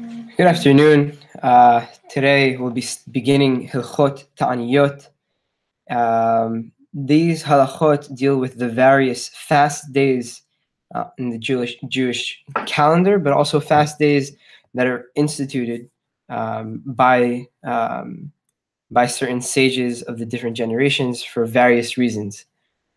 Good 0.00 0.46
afternoon. 0.46 1.18
Uh, 1.42 1.84
today 2.08 2.56
we'll 2.56 2.70
be 2.70 2.84
beginning 3.10 3.68
Hilchot 3.68 4.24
Ta'aniyot. 4.36 5.08
Um, 5.90 6.72
these 6.94 7.42
halachot 7.42 8.16
deal 8.16 8.38
with 8.38 8.56
the 8.56 8.68
various 8.68 9.28
fast 9.28 9.92
days 9.92 10.40
uh, 10.94 11.04
in 11.18 11.28
the 11.28 11.38
Jewish 11.38 11.76
Jewish 11.88 12.42
calendar, 12.64 13.18
but 13.18 13.34
also 13.34 13.60
fast 13.60 13.98
days 13.98 14.32
that 14.72 14.86
are 14.86 15.10
instituted 15.16 15.90
um, 16.30 16.82
by 16.86 17.46
um, 17.62 18.32
by 18.90 19.06
certain 19.06 19.42
sages 19.42 20.00
of 20.02 20.18
the 20.18 20.24
different 20.24 20.56
generations 20.56 21.22
for 21.22 21.44
various 21.44 21.98
reasons. 21.98 22.46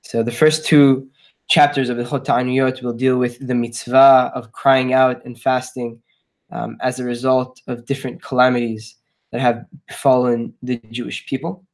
So 0.04 0.24
the 0.24 0.32
first 0.32 0.66
two 0.66 1.10
chapters 1.50 1.90
of 1.90 1.98
Hilchot 1.98 2.24
Ta'aniyot 2.24 2.82
will 2.82 2.94
deal 2.94 3.18
with 3.18 3.46
the 3.46 3.56
mitzvah 3.56 4.32
of 4.34 4.54
crying 4.54 4.94
out 4.94 5.26
and 5.26 5.38
fasting 5.38 6.02
um, 6.54 6.78
as 6.82 7.00
a 7.00 7.04
result 7.04 7.62
of 7.68 7.86
different 7.86 8.22
calamities 8.22 8.96
that 9.32 9.42
have 9.42 9.66
befallen 9.88 10.54
the 10.62 10.80
Jewish 10.92 11.26
people. 11.26 11.66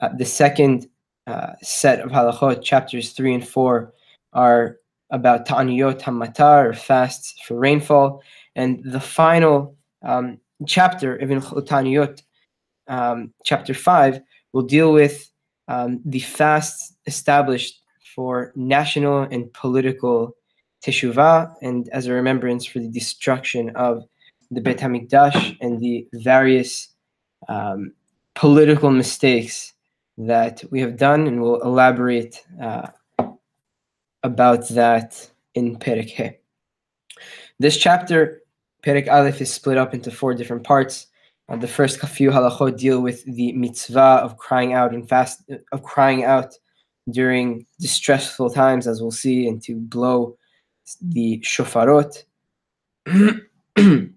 Uh, 0.00 0.10
the 0.16 0.24
second 0.24 0.86
uh, 1.26 1.52
set 1.62 2.00
of 2.00 2.10
halachot, 2.10 2.62
chapters 2.62 3.12
three 3.12 3.34
and 3.34 3.46
four, 3.46 3.92
are 4.32 4.76
about 5.10 5.46
ta'aniyot 5.46 6.00
hamatar, 6.00 6.70
or 6.70 6.72
fasts 6.72 7.34
for 7.46 7.58
rainfall, 7.58 8.22
and 8.56 8.82
the 8.84 9.00
final 9.00 9.76
um, 10.02 10.38
chapter 10.66 11.16
of 11.16 11.28
ta'aniyot, 11.66 12.22
um, 12.88 13.32
chapter 13.44 13.74
five, 13.74 14.20
will 14.52 14.62
deal 14.62 14.92
with 14.92 15.30
um, 15.68 16.00
the 16.04 16.20
fasts 16.20 16.94
established 17.06 17.82
for 18.14 18.52
national 18.54 19.22
and 19.22 19.52
political 19.52 20.36
teshuvah, 20.84 21.54
and 21.62 21.88
as 21.90 22.06
a 22.06 22.12
remembrance 22.12 22.64
for 22.66 22.78
the 22.78 22.88
destruction 22.88 23.70
of 23.70 24.04
the 24.50 24.60
Beit 24.60 24.78
Hamikdash 24.78 25.56
and 25.60 25.80
the 25.80 26.06
various 26.12 26.88
um, 27.48 27.92
political 28.34 28.90
mistakes 28.90 29.72
that 30.18 30.62
we 30.70 30.80
have 30.80 30.96
done, 30.96 31.26
and 31.26 31.40
we'll 31.40 31.60
elaborate 31.62 32.44
uh, 32.62 32.88
about 34.22 34.68
that 34.68 35.30
in 35.54 35.76
Perek 35.76 36.10
He. 36.10 36.30
This 37.58 37.76
chapter, 37.76 38.42
Perek 38.84 39.08
Aleph, 39.08 39.40
is 39.40 39.52
split 39.52 39.78
up 39.78 39.94
into 39.94 40.10
four 40.10 40.34
different 40.34 40.64
parts. 40.64 41.06
Uh, 41.48 41.56
the 41.56 41.68
first 41.68 42.00
few 42.00 42.30
halachot 42.30 42.78
deal 42.78 43.00
with 43.00 43.24
the 43.24 43.52
mitzvah 43.52 44.20
of 44.22 44.36
crying 44.38 44.72
out 44.72 44.94
and 44.94 45.08
fast 45.08 45.42
of 45.72 45.82
crying 45.82 46.24
out 46.24 46.54
during 47.10 47.66
distressful 47.80 48.50
times, 48.50 48.86
as 48.86 49.02
we'll 49.02 49.10
see, 49.10 49.46
and 49.46 49.62
to 49.62 49.76
blow 49.76 50.36
the 51.00 51.38
shofarot. 51.40 52.24
the 53.06 54.10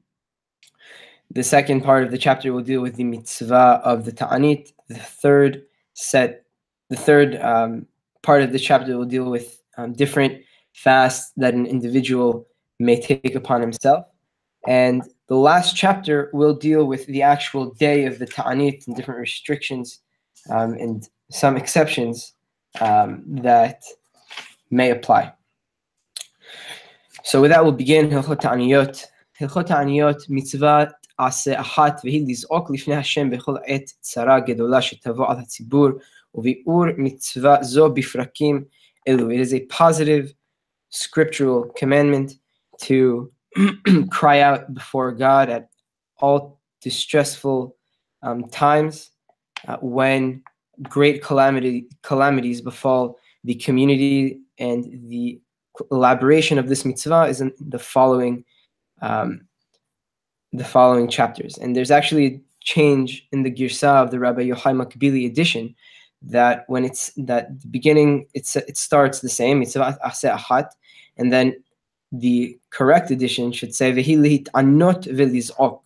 second 1.41 1.81
part 1.83 2.03
of 2.03 2.11
the 2.11 2.17
chapter 2.17 2.53
will 2.53 2.61
deal 2.61 2.81
with 2.81 2.95
the 2.95 3.03
mitzvah 3.03 3.81
of 3.83 4.05
the 4.05 4.11
ta'anit. 4.11 4.71
The 4.87 4.95
third 4.95 5.63
set, 5.93 6.45
the 6.89 6.95
third 6.95 7.35
um, 7.37 7.87
part 8.23 8.41
of 8.41 8.51
the 8.51 8.59
chapter 8.59 8.97
will 8.97 9.05
deal 9.05 9.29
with 9.29 9.61
um, 9.77 9.93
different 9.93 10.41
fasts 10.73 11.31
that 11.37 11.53
an 11.53 11.65
individual 11.65 12.47
may 12.79 12.99
take 12.99 13.35
upon 13.35 13.61
himself. 13.61 14.05
And 14.67 15.03
the 15.27 15.35
last 15.35 15.75
chapter 15.75 16.29
will 16.33 16.53
deal 16.53 16.85
with 16.85 17.05
the 17.07 17.21
actual 17.21 17.73
day 17.73 18.05
of 18.05 18.19
the 18.19 18.25
ta'anit 18.25 18.87
and 18.87 18.95
different 18.95 19.19
restrictions 19.19 19.99
um, 20.49 20.73
and 20.73 21.07
some 21.31 21.57
exceptions 21.57 22.33
um, 22.79 23.23
that 23.27 23.83
may 24.69 24.91
apply. 24.91 25.33
So 27.26 27.40
with 27.40 27.50
that, 27.50 27.62
we'll 27.62 27.72
begin 27.72 28.10
Hilchot 28.10 28.40
Ta'aniyot. 28.40 29.06
Hilchot 29.38 29.66
Ta'aniyot, 29.66 30.28
mitzvah 30.28 30.92
עשה 31.18 31.60
אחת 31.60 32.00
והיא 32.04 32.28
לזעוק 32.28 32.70
לפני 32.70 32.96
השם 32.96 33.30
בכל 33.30 33.56
עת 33.66 33.92
צרה 34.00 34.40
גדולה 34.40 34.82
שתבוא 34.82 35.26
על 35.30 35.38
הציבור 35.38 35.88
וביאור 36.34 36.84
מצווה 36.96 37.62
זו 37.62 37.94
בפרקים 37.94 38.64
אלו. 39.08 39.30
It 39.30 39.40
is 39.40 39.52
a 39.52 39.60
positive 39.60 40.32
scriptural 40.90 41.72
commandment 41.80 42.32
to 42.82 43.30
cry 44.10 44.40
out 44.40 44.74
before 44.74 45.12
God 45.12 45.48
at 45.50 45.68
all 46.20 46.60
distressful 46.80 47.76
um, 48.22 48.48
times 48.48 49.10
uh, 49.68 49.76
when 49.80 50.42
great 50.82 51.22
calamity 51.22 51.88
calamities 52.02 52.60
befall 52.60 53.18
the 53.44 53.54
community 53.54 54.40
and 54.58 54.80
the 55.10 55.40
elaboration 55.91 56.57
of 56.57 56.69
this 56.69 56.85
mitzvah 56.85 57.23
is 57.23 57.41
in 57.41 57.51
the 57.59 57.79
following 57.79 58.43
um, 59.01 59.47
the 60.53 60.63
following 60.63 61.07
chapters. 61.07 61.57
And 61.57 61.75
there's 61.75 61.91
actually 61.91 62.25
a 62.25 62.41
change 62.61 63.27
in 63.31 63.43
the 63.43 63.51
Girsa 63.51 64.03
of 64.03 64.11
the 64.11 64.19
Rabbi 64.19 64.43
Yochai 64.43 64.75
Makbili 64.75 65.25
edition 65.25 65.75
that 66.21 66.63
when 66.67 66.83
it's 66.83 67.11
that 67.15 67.61
the 67.61 67.67
beginning 67.67 68.27
it's 68.33 68.55
it 68.55 68.77
starts 68.77 69.19
the 69.19 69.29
same 69.29 69.59
mitzvah 69.59 69.97
aseh 70.03 70.35
ahat 70.35 70.69
and 71.17 71.31
then 71.31 71.55
the 72.11 72.57
correct 72.71 73.11
edition 73.11 73.51
should 73.51 73.73
say 73.73 73.91
vehilihit 73.91 74.47
anot 74.55 75.03
velizok 75.15 75.81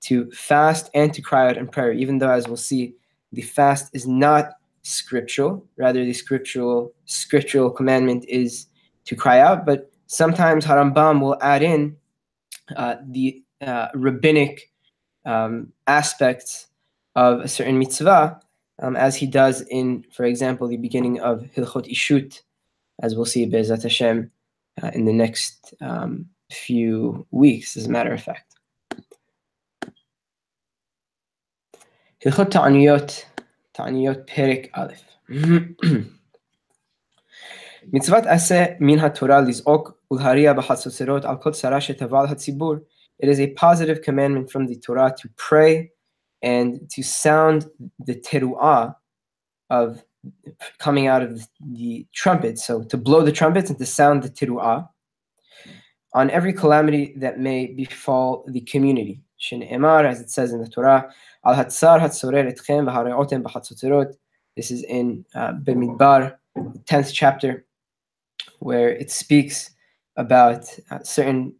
to 0.00 0.30
fast 0.30 0.90
and 0.94 1.12
to 1.12 1.20
cry 1.20 1.48
out 1.48 1.58
in 1.58 1.68
prayer 1.68 1.92
even 1.92 2.18
though 2.18 2.30
as 2.30 2.48
we'll 2.48 2.56
see 2.56 2.94
the 3.32 3.42
fast 3.42 3.90
is 3.92 4.06
not 4.06 4.54
scriptural 4.82 5.64
rather 5.76 6.04
the 6.04 6.14
scriptural 6.14 6.92
scriptural 7.04 7.70
commandment 7.70 8.24
is 8.28 8.66
to 9.04 9.16
cry 9.16 9.40
out 9.40 9.64
but 9.66 9.92
sometimes 10.06 10.64
Harambam 10.64 11.20
will 11.20 11.38
add 11.40 11.62
in 11.62 11.96
uh, 12.76 12.96
the 13.06 13.42
uh, 13.60 13.88
rabbinic 13.94 14.70
um, 15.24 15.72
aspects 15.86 16.68
of 17.14 17.40
a 17.40 17.48
certain 17.48 17.78
mitzvah, 17.78 18.40
um, 18.80 18.96
as 18.96 19.16
he 19.16 19.26
does 19.26 19.62
in, 19.62 20.04
for 20.12 20.24
example, 20.24 20.66
the 20.68 20.76
beginning 20.76 21.20
of 21.20 21.42
Hilchot 21.54 21.90
Ishut, 21.90 22.40
as 23.00 23.14
we'll 23.14 23.24
see 23.24 23.46
Be'ezat 23.46 23.82
Hashem 23.82 24.30
uh, 24.82 24.90
in 24.94 25.04
the 25.04 25.12
next 25.12 25.74
um, 25.80 26.26
few 26.50 27.26
weeks, 27.30 27.76
as 27.76 27.86
a 27.86 27.90
matter 27.90 28.12
of 28.12 28.22
fact. 28.22 28.54
Hilchot 32.24 32.50
Ta'aniyot, 32.50 33.24
Ta'aniyot 33.74 34.26
Perek 34.26 34.70
Aleph. 34.74 35.04
מצוות 37.93 38.23
עשה 38.25 38.65
מן 38.79 38.99
התורה 38.99 39.41
לזעוק 39.41 39.91
ולהריע 40.11 40.53
בחצוצרות 40.53 41.25
על 41.25 41.35
כל 41.35 41.51
צרה 41.51 41.81
שתבוא 41.81 42.19
על 42.19 42.25
הציבור 42.25 42.75
it 43.19 43.29
is 43.29 43.39
a 43.39 43.47
positive 43.47 44.01
commandment 44.03 44.51
from 44.51 44.67
the 44.67 44.75
Torah 44.75 45.13
to 45.17 45.29
pray 45.37 45.91
and 46.41 46.89
to 46.91 47.01
sound 47.01 47.67
the 47.99 48.15
teruah 48.15 48.95
of 49.69 50.03
coming 50.77 51.07
out 51.07 51.23
of 51.23 51.47
the 51.59 52.05
trumpets. 52.13 52.65
So 52.65 52.83
to 52.83 52.97
blow 52.97 53.23
the 53.23 53.31
trumpets 53.31 53.69
and 53.69 53.79
to 53.79 53.85
sound 53.85 54.23
the 54.23 54.29
teruah 54.29 54.87
on 56.13 56.29
every 56.29 56.53
calamity 56.53 57.13
that 57.17 57.39
may 57.39 57.67
befall 57.67 58.45
the 58.47 58.61
community. 58.61 59.21
Emar, 59.51 60.05
as 60.05 60.19
it 60.19 60.29
says 60.29 60.51
in 60.51 60.61
the 60.61 60.67
Torah, 60.67 61.11
al 61.45 61.55
hatzar 61.55 61.99
hatzorer 61.99 62.51
etchem 62.51 62.85
v'hareotem 62.85 63.43
b'chatzotherot. 63.43 64.13
This 64.55 64.71
is 64.71 64.83
in 64.83 65.25
uh, 65.35 65.53
Bemidbar, 65.53 66.37
the 66.55 66.81
tenth 66.85 67.13
chapter, 67.13 67.65
where 68.62 68.88
it 69.02 69.10
speaks 69.10 69.70
about 70.16 70.62
uh, 70.90 71.02
certain 71.02 71.54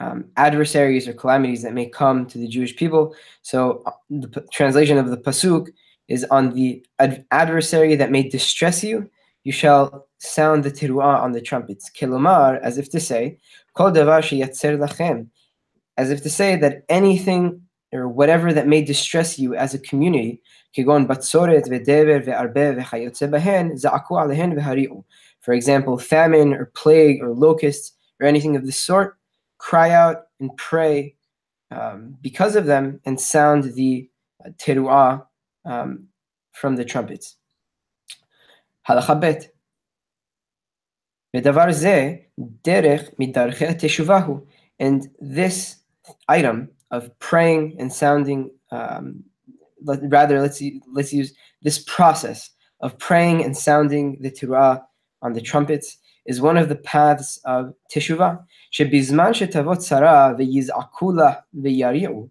um, 0.00 0.18
adversaries 0.36 1.06
or 1.06 1.12
calamities 1.12 1.62
that 1.62 1.72
may 1.72 1.86
come 1.86 2.26
to 2.26 2.38
the 2.38 2.48
Jewish 2.48 2.74
people. 2.76 3.14
So 3.42 3.82
uh, 3.86 3.92
the 4.10 4.28
p- 4.28 4.40
translation 4.52 4.98
of 4.98 5.08
the 5.10 5.16
pasuk 5.16 5.68
is 6.08 6.24
on 6.36 6.54
the 6.54 6.84
ad- 6.98 7.24
adversary 7.30 7.94
that 7.96 8.10
may 8.10 8.28
distress 8.28 8.82
you, 8.82 9.08
you 9.44 9.52
shall 9.52 10.08
sound 10.18 10.64
the 10.64 10.70
teruah 10.70 11.22
on 11.22 11.32
the 11.32 11.40
trumpets. 11.40 11.90
Kelomar, 11.96 12.60
as 12.62 12.78
if 12.78 12.90
to 12.90 13.00
say, 13.00 13.38
kol 13.74 13.92
davar 13.92 14.22
sheyatzer 14.28 14.78
lachem, 14.78 15.28
as 15.96 16.10
if 16.10 16.22
to 16.22 16.30
say 16.30 16.56
that 16.56 16.82
anything 16.88 17.60
or 17.92 18.08
whatever 18.08 18.52
that 18.52 18.66
may 18.66 18.82
distress 18.82 19.38
you 19.38 19.54
as 19.54 19.72
a 19.74 19.78
community, 19.78 20.40
kegon 20.76 21.06
batzoret 21.06 21.68
v'arbe 21.68 22.24
ve'arbe 22.26 22.64
ve'chayotze 22.76 23.30
behen, 23.30 23.72
za'aku 23.82 24.12
alehen 24.22 24.54
ve'hari'u 24.58 25.04
For 25.43 25.53
example, 25.53 25.97
famine 25.97 26.53
or 26.53 26.71
plague 26.75 27.21
or 27.23 27.29
locusts 27.33 27.93
or 28.19 28.27
anything 28.27 28.55
of 28.55 28.65
the 28.65 28.71
sort, 28.71 29.17
cry 29.57 29.91
out 29.91 30.27
and 30.39 30.55
pray 30.57 31.15
um, 31.71 32.17
because 32.21 32.55
of 32.55 32.65
them 32.65 32.99
and 33.05 33.19
sound 33.19 33.75
the 33.75 34.09
uh, 34.45 34.49
teruah 34.57 35.25
um, 35.65 36.07
from 36.51 36.75
the 36.75 36.85
trumpets. 36.85 37.35
הלכה 38.87 39.13
ב' 39.15 39.33
ודבר 41.35 41.71
זה 41.71 42.15
דרך 42.65 43.01
מדרכי 43.19 43.65
התשובה 43.65 44.17
הוא 44.17 44.39
and 44.81 45.01
this 45.21 45.75
item 46.31 46.69
of 46.91 47.03
praying 47.19 47.75
and 47.79 47.91
sounding 47.93 48.49
um, 48.71 49.23
let, 49.85 49.99
rather 50.09 50.41
let's 50.41 50.61
let's 50.93 51.13
use 51.13 51.33
this 51.61 51.77
process 51.95 52.49
of 52.81 52.97
praying 52.97 53.43
and 53.43 53.55
sounding 53.55 54.17
the 54.21 54.31
teruah 54.31 54.81
on 55.23 55.33
the 55.33 55.41
trumpets 55.41 55.97
is 56.25 56.41
one 56.41 56.57
of 56.57 56.69
the 56.69 56.75
paths 56.75 57.39
of 57.45 57.73
teshuvah. 57.91 58.35
שבזמן 58.71 59.33
שתבוא 59.33 59.75
צרה 59.75 60.33
ויזעקו 60.37 61.11
לה 61.11 61.33
ויריעו, 61.53 62.27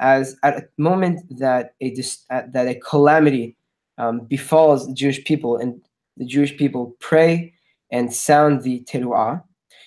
as 0.00 0.36
at 0.44 0.56
a 0.56 0.62
moment 0.78 1.18
that 1.38 1.74
a 1.80 1.90
dis- 1.90 2.24
at- 2.30 2.52
that 2.52 2.66
a 2.66 2.74
calamity 2.74 3.56
um, 3.98 4.20
befalls 4.28 4.86
the 4.88 4.94
Jewish 4.94 5.22
people 5.24 5.56
and 5.58 5.80
the 6.16 6.24
Jewish 6.24 6.56
people 6.56 6.96
pray 6.98 7.52
and 7.90 8.12
sound 8.12 8.62
the 8.62 8.84
teruah. 8.86 9.40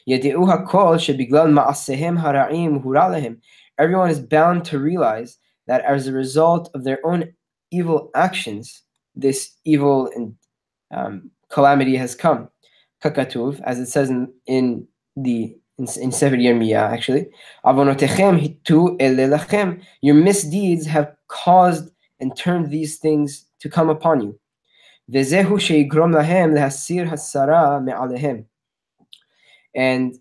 ידעו 0.07 0.51
הכל 0.51 0.97
שבגלל 0.97 1.49
מעשיהם 1.49 2.17
הרעים 2.17 2.73
הורע 2.73 3.09
להם. 3.09 3.35
Everyone 3.81 4.09
is 4.09 4.19
bound 4.19 4.63
to 4.65 4.79
realize 4.79 5.37
that 5.67 5.81
as 5.83 6.07
a 6.07 6.13
result 6.13 6.69
of 6.75 6.83
their 6.83 6.99
own 7.03 7.33
evil 7.71 8.09
actions, 8.15 8.83
this 9.15 9.57
evil 9.65 10.09
and 10.15 10.33
um, 10.91 11.31
calamity 11.50 11.96
has 11.96 12.14
come. 12.14 12.48
Kakatuv, 13.02 13.60
as 13.62 13.78
it 13.78 13.86
says 13.86 14.10
in, 14.10 14.32
in 14.46 14.86
the 15.16 15.56
in, 15.78 15.88
in 16.00 16.12
Sefer 16.12 16.36
Yirmiyah, 16.36 16.92
actually, 16.92 17.26
Avonotechem 17.64 18.38
hitu 18.38 18.98
elelachem. 18.98 19.82
Your 20.02 20.14
misdeeds 20.14 20.86
have 20.86 21.14
caused 21.28 21.90
and 22.20 22.36
turned 22.36 22.70
these 22.70 22.98
things 22.98 23.46
to 23.60 23.70
come 23.70 23.88
upon 23.88 24.20
you. 24.20 24.38
Vezehu 25.10 25.52
sheigrom 25.58 26.14
lahem 26.14 26.52
lehasir 26.52 27.08
hasara 27.08 27.82
me'alehem. 27.82 28.44
And 29.74 30.16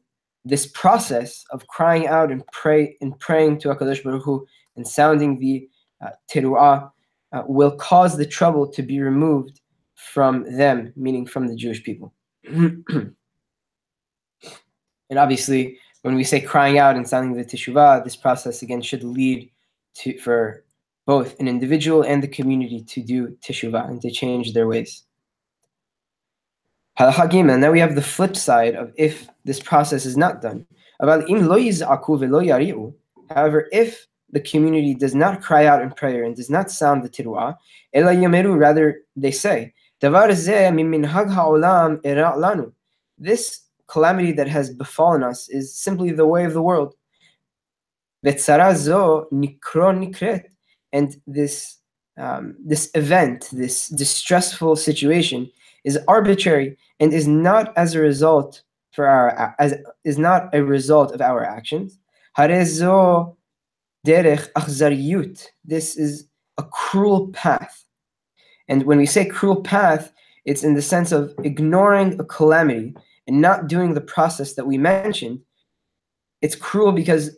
this 0.45 0.65
process 0.67 1.43
of 1.51 1.67
crying 1.67 2.07
out 2.07 2.31
and 2.31 2.45
pray 2.53 2.95
and 3.01 3.19
praying 3.19 3.59
to 3.59 3.69
Hakadosh 3.69 4.03
Baruch 4.03 4.23
Hu 4.23 4.47
and 4.77 4.87
sounding 4.87 5.39
the 5.39 5.67
uh, 6.01 6.11
teruah 6.31 6.91
uh, 7.33 7.43
will 7.45 7.71
cause 7.71 8.17
the 8.17 8.25
trouble 8.25 8.67
to 8.71 8.81
be 8.81 9.01
removed 9.01 9.59
from 9.99 10.55
them, 10.57 10.93
meaning 10.95 11.25
from 11.25 11.47
the 11.47 11.55
Jewish 11.55 11.83
people. 11.83 12.13
and 12.45 13.13
obviously, 15.15 15.77
when 16.03 16.15
we 16.15 16.23
say 16.23 16.39
crying 16.39 16.77
out 16.79 16.95
and 16.95 17.07
sounding 17.07 17.35
the 17.35 17.43
teshuvah, 17.43 18.03
this 18.03 18.15
process 18.15 18.61
again 18.61 18.81
should 18.81 19.03
lead 19.03 19.51
to 19.95 20.17
for 20.19 20.63
both 21.05 21.37
an 21.39 21.47
individual 21.47 22.03
and 22.03 22.23
the 22.23 22.27
community 22.27 22.81
to 22.83 23.01
do 23.01 23.35
teshuvah 23.41 23.89
and 23.89 24.01
to 24.01 24.09
change 24.09 24.53
their 24.53 24.67
ways. 24.67 25.03
Halacha 26.97 27.29
Gimel. 27.29 27.59
Now 27.59 27.71
we 27.71 27.79
have 27.79 27.95
the 27.95 28.01
flip 28.01 28.35
side 28.37 28.75
of 28.75 28.93
if 28.95 29.27
this 29.43 29.59
process 29.59 30.05
is 30.05 30.15
not 30.15 30.41
done. 30.41 30.65
However, 31.01 31.25
if 33.71 34.07
the 34.31 34.41
community 34.41 34.93
does 34.93 35.15
not 35.15 35.41
cry 35.41 35.65
out 35.65 35.81
in 35.81 35.91
prayer 35.91 36.23
and 36.23 36.35
does 36.35 36.49
not 36.49 36.69
sound 36.69 37.03
the 37.03 37.09
ela 37.93 38.57
rather 38.57 39.01
they 39.15 39.31
say, 39.31 39.73
This 43.17 43.61
calamity 43.87 44.31
that 44.33 44.47
has 44.47 44.69
befallen 44.69 45.23
us 45.23 45.49
is 45.49 45.75
simply 45.75 46.11
the 46.11 46.25
way 46.25 46.45
of 46.45 46.53
the 46.53 46.61
world. 46.61 46.95
And 50.91 51.15
this 51.27 51.75
um, 52.17 52.55
this 52.59 52.91
event, 52.95 53.49
this 53.51 53.87
distressful 53.87 54.75
situation, 54.75 55.49
is 55.85 55.97
arbitrary 56.07 56.77
and 56.99 57.13
is 57.13 57.27
not 57.27 57.71
as 57.77 57.95
a 57.95 58.01
result 58.01 58.61
for 58.91 59.07
our 59.07 59.55
as 59.59 59.75
is 60.03 60.17
not 60.17 60.53
a 60.53 60.63
result 60.63 61.13
of 61.13 61.21
our 61.21 61.43
actions. 61.43 61.97
This 65.65 65.97
is 65.97 66.27
a 66.57 66.63
cruel 66.63 67.27
path. 67.29 67.85
And 68.69 68.83
when 68.83 68.99
we 68.99 69.05
say 69.05 69.25
cruel 69.25 69.61
path, 69.61 70.13
it's 70.45 70.63
in 70.63 70.75
the 70.75 70.81
sense 70.81 71.11
of 71.11 71.33
ignoring 71.43 72.19
a 72.19 72.23
calamity 72.23 72.95
and 73.27 73.41
not 73.41 73.67
doing 73.67 73.93
the 73.93 74.01
process 74.01 74.53
that 74.53 74.65
we 74.65 74.77
mentioned. 74.77 75.41
It's 76.41 76.55
cruel 76.55 76.91
because 76.91 77.37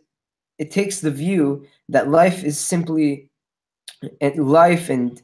it 0.60 0.70
takes 0.70 1.00
the 1.00 1.10
view 1.10 1.66
that 1.90 2.10
life 2.10 2.44
is 2.44 2.60
simply 2.60 3.30
and 4.20 4.48
life 4.48 4.90
and 4.90 5.22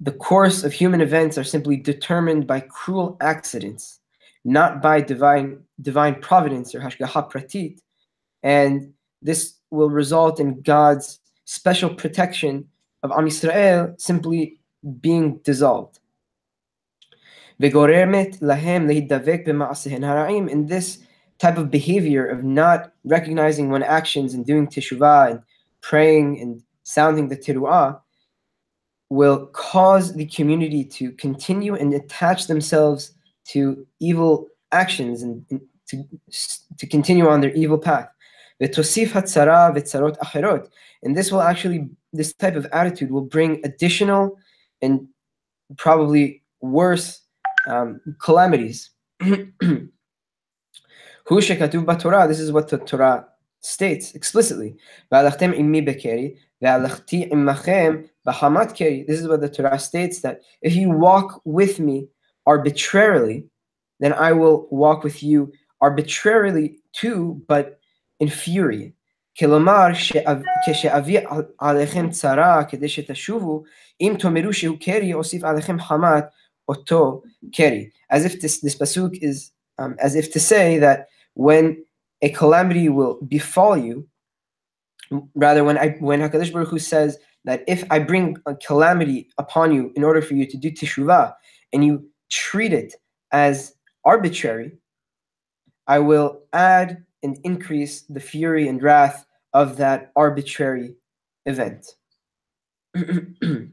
the 0.00 0.12
course 0.12 0.64
of 0.64 0.72
human 0.72 1.00
events 1.00 1.38
are 1.38 1.44
simply 1.44 1.76
determined 1.76 2.46
by 2.46 2.60
cruel 2.60 3.16
accidents, 3.20 4.00
not 4.44 4.82
by 4.82 5.00
divine 5.00 5.62
divine 5.80 6.16
providence 6.20 6.74
or 6.74 6.80
hashgacha 6.80 7.30
pratit, 7.30 7.78
and 8.42 8.92
this 9.20 9.54
will 9.70 9.90
result 9.90 10.40
in 10.40 10.60
God's 10.62 11.20
special 11.44 11.94
protection 11.94 12.66
of 13.02 13.12
Am 13.12 13.26
Yisrael 13.26 14.00
simply 14.00 14.58
being 15.00 15.38
dissolved. 15.38 15.98
In 17.60 17.70
this 20.66 20.98
type 21.38 21.58
of 21.58 21.70
behavior 21.70 22.26
of 22.26 22.44
not 22.44 22.92
recognizing 23.04 23.70
one 23.70 23.82
actions 23.82 24.34
and 24.34 24.46
doing 24.46 24.66
teshuvah 24.66 25.30
and 25.30 25.42
praying 25.80 26.40
and 26.40 26.62
sounding 26.82 27.28
the 27.28 27.36
teruah, 27.36 28.00
will 29.10 29.46
cause 29.48 30.14
the 30.14 30.24
community 30.26 30.82
to 30.82 31.12
continue 31.12 31.74
and 31.74 31.92
attach 31.92 32.46
themselves 32.46 33.12
to 33.44 33.86
evil 34.00 34.48
actions 34.72 35.22
and, 35.22 35.44
and 35.50 35.60
to, 35.86 36.02
to 36.78 36.86
continue 36.86 37.28
on 37.28 37.42
their 37.42 37.52
evil 37.52 37.76
path. 37.76 38.08
And 38.58 38.74
this 41.16 41.30
will 41.30 41.42
actually, 41.42 41.90
this 42.14 42.32
type 42.32 42.56
of 42.56 42.66
attitude 42.72 43.10
will 43.10 43.20
bring 43.36 43.60
additional 43.64 44.38
and 44.82 45.08
probably 45.78 46.42
worse 46.60 47.22
um, 47.66 47.98
calamities. 48.20 48.90
this 52.26 52.40
is 52.40 52.52
what 52.52 52.68
the 52.68 52.76
Torah 52.78 53.26
states 53.60 54.14
explicitly. 54.14 54.76
This 55.10 55.34
is 59.20 59.28
what 59.28 59.40
the 59.40 59.48
Torah 59.48 59.78
states 59.78 60.20
that 60.20 60.40
if 60.60 60.74
you 60.74 60.90
walk 60.90 61.40
with 61.44 61.80
me 61.80 62.08
arbitrarily, 62.46 63.46
then 64.00 64.12
I 64.12 64.32
will 64.32 64.66
walk 64.70 65.04
with 65.04 65.22
you 65.22 65.52
arbitrarily 65.80 66.78
too, 66.92 67.42
but 67.46 67.78
in 68.20 68.28
fury. 68.28 68.94
כלומר, 69.39 69.87
כשאביא 70.65 71.19
עליכם 71.59 72.09
צרה 72.09 72.63
כדי 72.63 72.89
שתשובו, 72.89 73.63
אם 74.01 74.13
תאמרו 74.19 74.53
שהוא 74.53 74.77
קרי, 74.79 75.13
אוסיף 75.13 75.43
עליכם 75.43 75.79
חמת 75.79 76.23
אותו 76.69 77.21
קרי. 77.55 77.89
As 78.13 78.25
if 78.25 78.41
this, 78.41 78.61
this 78.61 78.75
pasuk 78.75 79.13
is, 79.21 79.51
um, 79.79 79.95
as 79.99 80.15
if 80.15 80.31
to 80.33 80.39
say 80.39 80.77
that 80.79 81.07
when 81.33 81.83
a 82.21 82.29
calamity 82.29 82.89
will 82.89 83.19
befall 83.27 83.77
you, 83.77 84.07
rather 85.35 85.63
when 85.63 85.77
I 85.77 85.89
when 85.99 86.19
Hakadosh 86.19 86.51
Baruch 86.51 86.69
Hu 86.69 86.79
says 86.79 87.17
that 87.45 87.63
if 87.67 87.83
I 87.89 87.99
bring 87.99 88.37
a 88.45 88.55
calamity 88.55 89.29
upon 89.37 89.73
you 89.73 89.91
in 89.95 90.03
order 90.03 90.21
for 90.21 90.33
you 90.33 90.45
to 90.45 90.57
do 90.57 90.69
teshuvah, 90.71 91.33
and 91.73 91.85
you 91.85 91.93
treat 92.29 92.73
it 92.73 92.95
as 93.31 93.73
arbitrary, 94.03 94.71
I 95.87 95.99
will 95.99 96.41
add 96.53 97.03
and 97.22 97.38
increase 97.44 98.02
the 98.02 98.20
fury 98.20 98.68
and 98.68 98.82
wrath 98.82 99.26
of 99.52 99.76
that 99.76 100.12
arbitrary 100.16 100.96
event. 101.46 101.94
and 102.94 103.72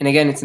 again, 0.00 0.28
it's 0.28 0.44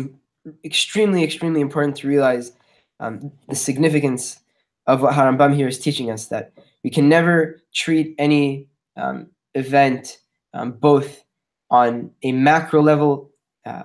extremely, 0.64 1.24
extremely 1.24 1.62
important 1.62 1.98
to 1.98 2.08
realize 2.08 2.54
um, 3.00 3.32
the 3.50 3.56
significance 3.56 4.40
of 4.88 5.02
what 5.02 5.14
Harambam 5.14 5.56
here 5.56 5.68
is 5.68 5.80
teaching 5.80 6.10
us 6.10 6.28
that 6.28 6.54
we 6.84 6.90
can 6.90 7.08
never 7.08 7.62
treat 7.74 8.16
any 8.18 8.68
um, 8.98 9.28
event 9.54 10.18
um, 10.54 10.72
both 10.72 11.24
on 11.70 12.12
a 12.24 12.32
macro 12.32 12.82
level, 12.82 13.32
uh, 13.66 13.84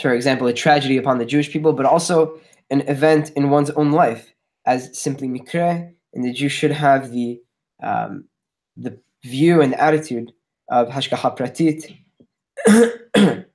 for 0.00 0.12
example, 0.12 0.46
a 0.46 0.52
tragedy 0.52 0.98
upon 0.98 1.18
the 1.18 1.24
Jewish 1.24 1.50
people, 1.50 1.72
but 1.72 1.86
also 1.86 2.38
an 2.70 2.82
event 2.82 3.30
in 3.30 3.48
one's 3.48 3.70
own 3.70 3.92
life 3.92 4.34
as 4.68 4.96
simply 4.96 5.28
mikre, 5.28 5.90
and 6.12 6.24
the 6.24 6.32
Jew 6.32 6.48
should 6.50 6.70
have 6.70 7.10
the 7.10 7.40
um, 7.82 8.24
the 8.76 9.00
view 9.24 9.62
and 9.62 9.74
attitude 9.74 10.32
of 10.68 10.88
hashgacha 10.88 11.36
pratit. 11.36 11.96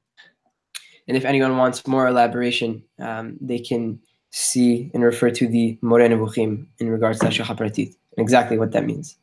and 1.08 1.18
if 1.20 1.24
anyone 1.24 1.58
wants 1.58 1.86
more 1.86 2.08
elaboration, 2.08 2.84
um, 3.00 3.38
they 3.40 3.60
can 3.60 4.00
see 4.32 4.90
and 4.94 5.04
refer 5.04 5.30
to 5.30 5.48
the 5.48 5.78
Moreh 5.84 6.10
Nevuchim 6.10 6.66
in 6.80 6.90
regards 6.90 7.20
to 7.20 7.28
hashgacha 7.28 7.56
pratit 7.56 7.96
and 8.18 8.24
exactly 8.26 8.58
what 8.58 8.72
that 8.72 8.86
means. 8.86 9.16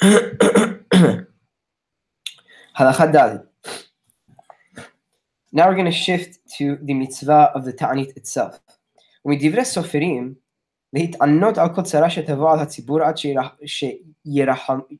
Now 5.54 5.68
we're 5.68 5.74
going 5.74 5.84
to 5.84 5.92
shift 5.92 6.38
to 6.56 6.78
the 6.80 6.94
mitzvah 6.94 7.50
of 7.54 7.64
the 7.64 7.72
ta'anit 7.72 8.16
itself. 8.16 8.58
ומדברי 9.25 9.65
סופרים, 9.65 10.33
להתענות 10.93 11.57
על 11.57 11.75
כל 11.75 11.81
צרה 11.81 12.09
שתבוא 12.09 12.51
על 12.51 12.59
הציבור 12.59 13.01
עד 13.01 13.15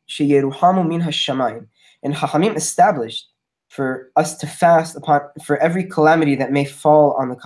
שירוחמו 0.07 0.83
מן 0.83 1.01
השמיים. 1.01 1.77
And 2.05 2.13
Chachamim 2.13 2.55
established 2.55 3.25
for 3.69 4.11
us 4.15 4.37
to 4.37 4.47
fast 4.47 4.95
upon 4.95 5.21
for 5.43 5.57
every 5.57 5.83
calamity 5.83 6.35
that 6.35 6.51
may 6.51 6.65
fall 6.65 7.13
on 7.19 7.29
the 7.29 7.37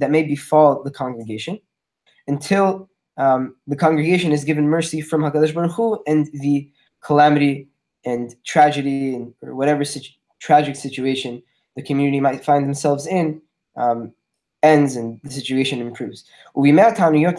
that 0.00 0.10
may 0.10 0.22
befall 0.22 0.82
the 0.82 0.90
congregation 0.90 1.58
until 2.26 2.88
um, 3.16 3.56
the 3.66 3.76
congregation 3.76 4.32
is 4.32 4.44
given 4.44 4.68
mercy 4.68 5.00
from 5.00 5.22
Hakadosh 5.22 5.54
Baruch 5.54 5.72
Hu, 5.72 6.02
and 6.06 6.28
the 6.32 6.70
calamity 7.00 7.68
and 8.04 8.34
tragedy 8.44 9.14
and 9.14 9.34
or 9.42 9.54
whatever 9.54 9.84
situ- 9.84 10.18
tragic 10.40 10.76
situation 10.76 11.42
the 11.76 11.82
community 11.82 12.20
might 12.20 12.44
find 12.44 12.64
themselves 12.64 13.06
in 13.06 13.40
um, 13.76 14.12
ends 14.62 14.96
and 14.96 15.20
the 15.22 15.30
situation 15.30 15.80
improves. 15.80 16.24
ובימי 16.56 16.82
התעניות 16.82 17.34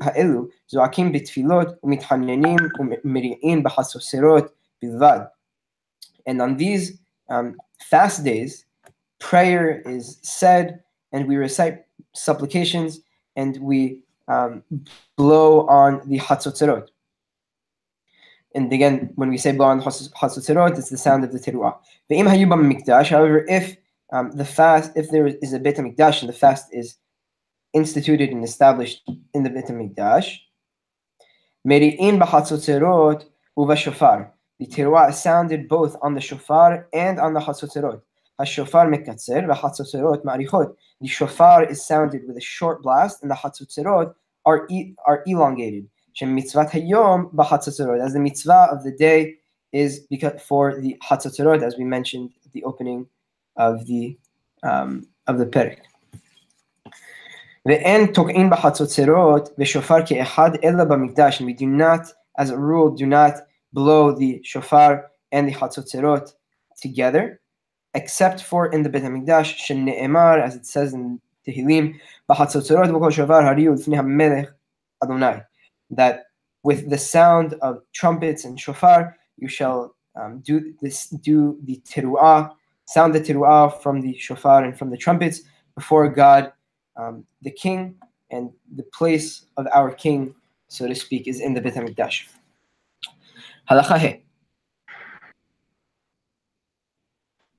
האלו 0.00 0.46
זועקים 0.68 1.12
בתפילות 1.12 1.68
ומתחננים 1.82 2.56
ומריעים 3.04 3.62
בחצוצרות 3.62 4.52
בלבד. 4.82 5.20
And 6.28 6.40
on 6.40 6.56
these 6.56 6.98
um, 7.28 7.56
fast 7.90 8.24
days, 8.24 8.64
prayer 9.18 9.82
is 9.86 10.18
said 10.22 10.80
and 11.12 11.26
we 11.26 11.36
recite 11.36 11.84
supplications 12.14 13.00
and 13.36 13.56
we 13.60 14.00
um, 14.28 14.62
blow 15.16 15.66
on 15.66 16.02
the 16.08 16.18
hatzotzerot. 16.18 16.88
And 18.54 18.72
again, 18.72 19.10
when 19.14 19.28
we 19.28 19.38
say 19.38 19.52
blow 19.52 19.66
on 19.66 19.80
hatzotzerot, 19.80 20.78
it's 20.78 20.90
the 20.90 20.98
sound 20.98 21.24
of 21.24 21.32
the 21.32 21.38
teruah. 21.38 21.74
However, 23.08 23.44
if 23.48 23.76
um, 24.15 24.31
the 24.31 24.45
fast, 24.45 24.91
if 24.95 25.09
there 25.11 25.27
is 25.27 25.51
a 25.51 25.59
Beit 25.59 25.75
HaMikdash 25.75 26.21
and 26.21 26.29
the 26.29 26.33
fast 26.33 26.67
is 26.71 26.95
instituted 27.73 28.29
and 28.29 28.43
established 28.45 29.01
in 29.33 29.43
the 29.43 29.49
Beit 29.49 29.65
HaMikdash, 29.65 30.37
Meri'in 31.67 32.17
b'chatzotzerot 32.21 33.25
uva 33.57 33.75
shofar. 33.75 34.31
The 34.59 34.67
teruah 34.67 35.09
is 35.09 35.21
sounded 35.21 35.67
both 35.67 35.97
on 36.01 36.13
the 36.13 36.21
shofar 36.21 36.87
and 36.93 37.19
on 37.19 37.33
the 37.33 37.41
hatzotzerot. 37.41 38.01
HaShofar 38.39 38.87
mekatzer 38.93 39.45
v'hatzotzerot 39.51 40.23
ma'arichot. 40.23 40.73
The 41.01 41.07
shofar 41.07 41.65
is 41.65 41.85
sounded 41.85 42.25
with 42.25 42.37
a 42.37 42.41
short 42.41 42.81
blast 42.83 43.21
and 43.21 43.29
the 43.29 43.35
hatzotzerot 43.35 44.13
are, 44.45 44.65
e- 44.69 44.93
are 45.05 45.23
elongated. 45.27 45.89
Shem 46.13 46.37
mitzvat 46.37 46.69
hayom 46.69 47.33
b'hatzotzerot. 47.33 48.01
As 48.01 48.13
the 48.13 48.19
mitzvah 48.21 48.69
of 48.71 48.85
the 48.85 48.91
day 48.91 49.35
is 49.73 50.05
because 50.09 50.41
for 50.41 50.79
the 50.79 50.95
hatzotzerot, 51.03 51.63
as 51.63 51.75
we 51.77 51.83
mentioned 51.83 52.29
at 52.45 52.53
the 52.53 52.63
opening 52.63 53.07
of 53.56 53.86
the 53.86 54.18
um, 54.62 55.06
of 55.26 55.38
the 55.38 55.46
perek. 55.46 55.80
ואין 57.66 58.06
תוקעין 58.06 58.50
בחצוצרות 58.50 59.48
ושופר 59.58 60.06
כאחד 60.06 60.50
אלא 60.64 60.84
במקדש, 60.84 61.40
and 61.40 61.44
we 61.44 61.52
do 61.52 61.66
not, 61.66 62.06
as 62.38 62.50
a 62.50 62.56
rule, 62.56 62.90
do 62.90 63.06
not 63.06 63.34
blow 63.72 64.12
the 64.12 64.40
shofar 64.42 65.10
and 65.32 65.48
the 65.48 65.52
hatzotzerot 65.52 66.32
together, 66.80 67.40
except 67.94 68.42
for 68.42 68.72
in 68.72 68.82
the 68.82 68.88
Bet 68.88 69.02
HaMikdash, 69.02 69.56
shene'emar, 69.56 70.42
as 70.42 70.56
it 70.56 70.66
says 70.66 70.94
in 70.94 71.20
Tehillim, 71.46 71.98
b'hatzotzerot 72.28 72.88
v'kol 72.88 73.12
shofar 73.12 73.42
hariu 73.42 73.74
l'fnei 73.74 73.96
ha'melech 73.96 74.48
Adonai, 75.02 75.42
that 75.90 76.24
with 76.62 76.90
the 76.90 76.98
sound 76.98 77.54
of 77.62 77.82
trumpets 77.92 78.44
and 78.44 78.58
shofar, 78.58 79.16
you 79.36 79.48
shall 79.48 79.94
um, 80.20 80.40
do 80.40 80.74
this, 80.80 81.08
do 81.08 81.58
the 81.64 81.80
teruah, 81.88 82.50
sound 82.86 83.14
the 83.14 83.20
teruah 83.20 83.80
from 83.82 84.00
the 84.00 84.16
shofar 84.18 84.64
and 84.64 84.76
from 84.78 84.90
the 84.90 84.96
trumpets 84.96 85.42
before 85.74 86.08
God, 86.08 86.52
um, 86.96 87.24
the 87.42 87.50
King, 87.50 87.94
and 88.30 88.50
the 88.74 88.84
place 88.98 89.46
of 89.56 89.66
our 89.72 89.90
King, 89.92 90.34
so 90.68 90.86
to 90.88 90.94
speak, 90.94 91.26
is 91.26 91.40
in 91.40 91.54
the 91.54 91.60
Bet 91.60 91.74
HaMikdash. 91.74 92.28
הלכה 93.70 93.96
ה' 93.96 94.30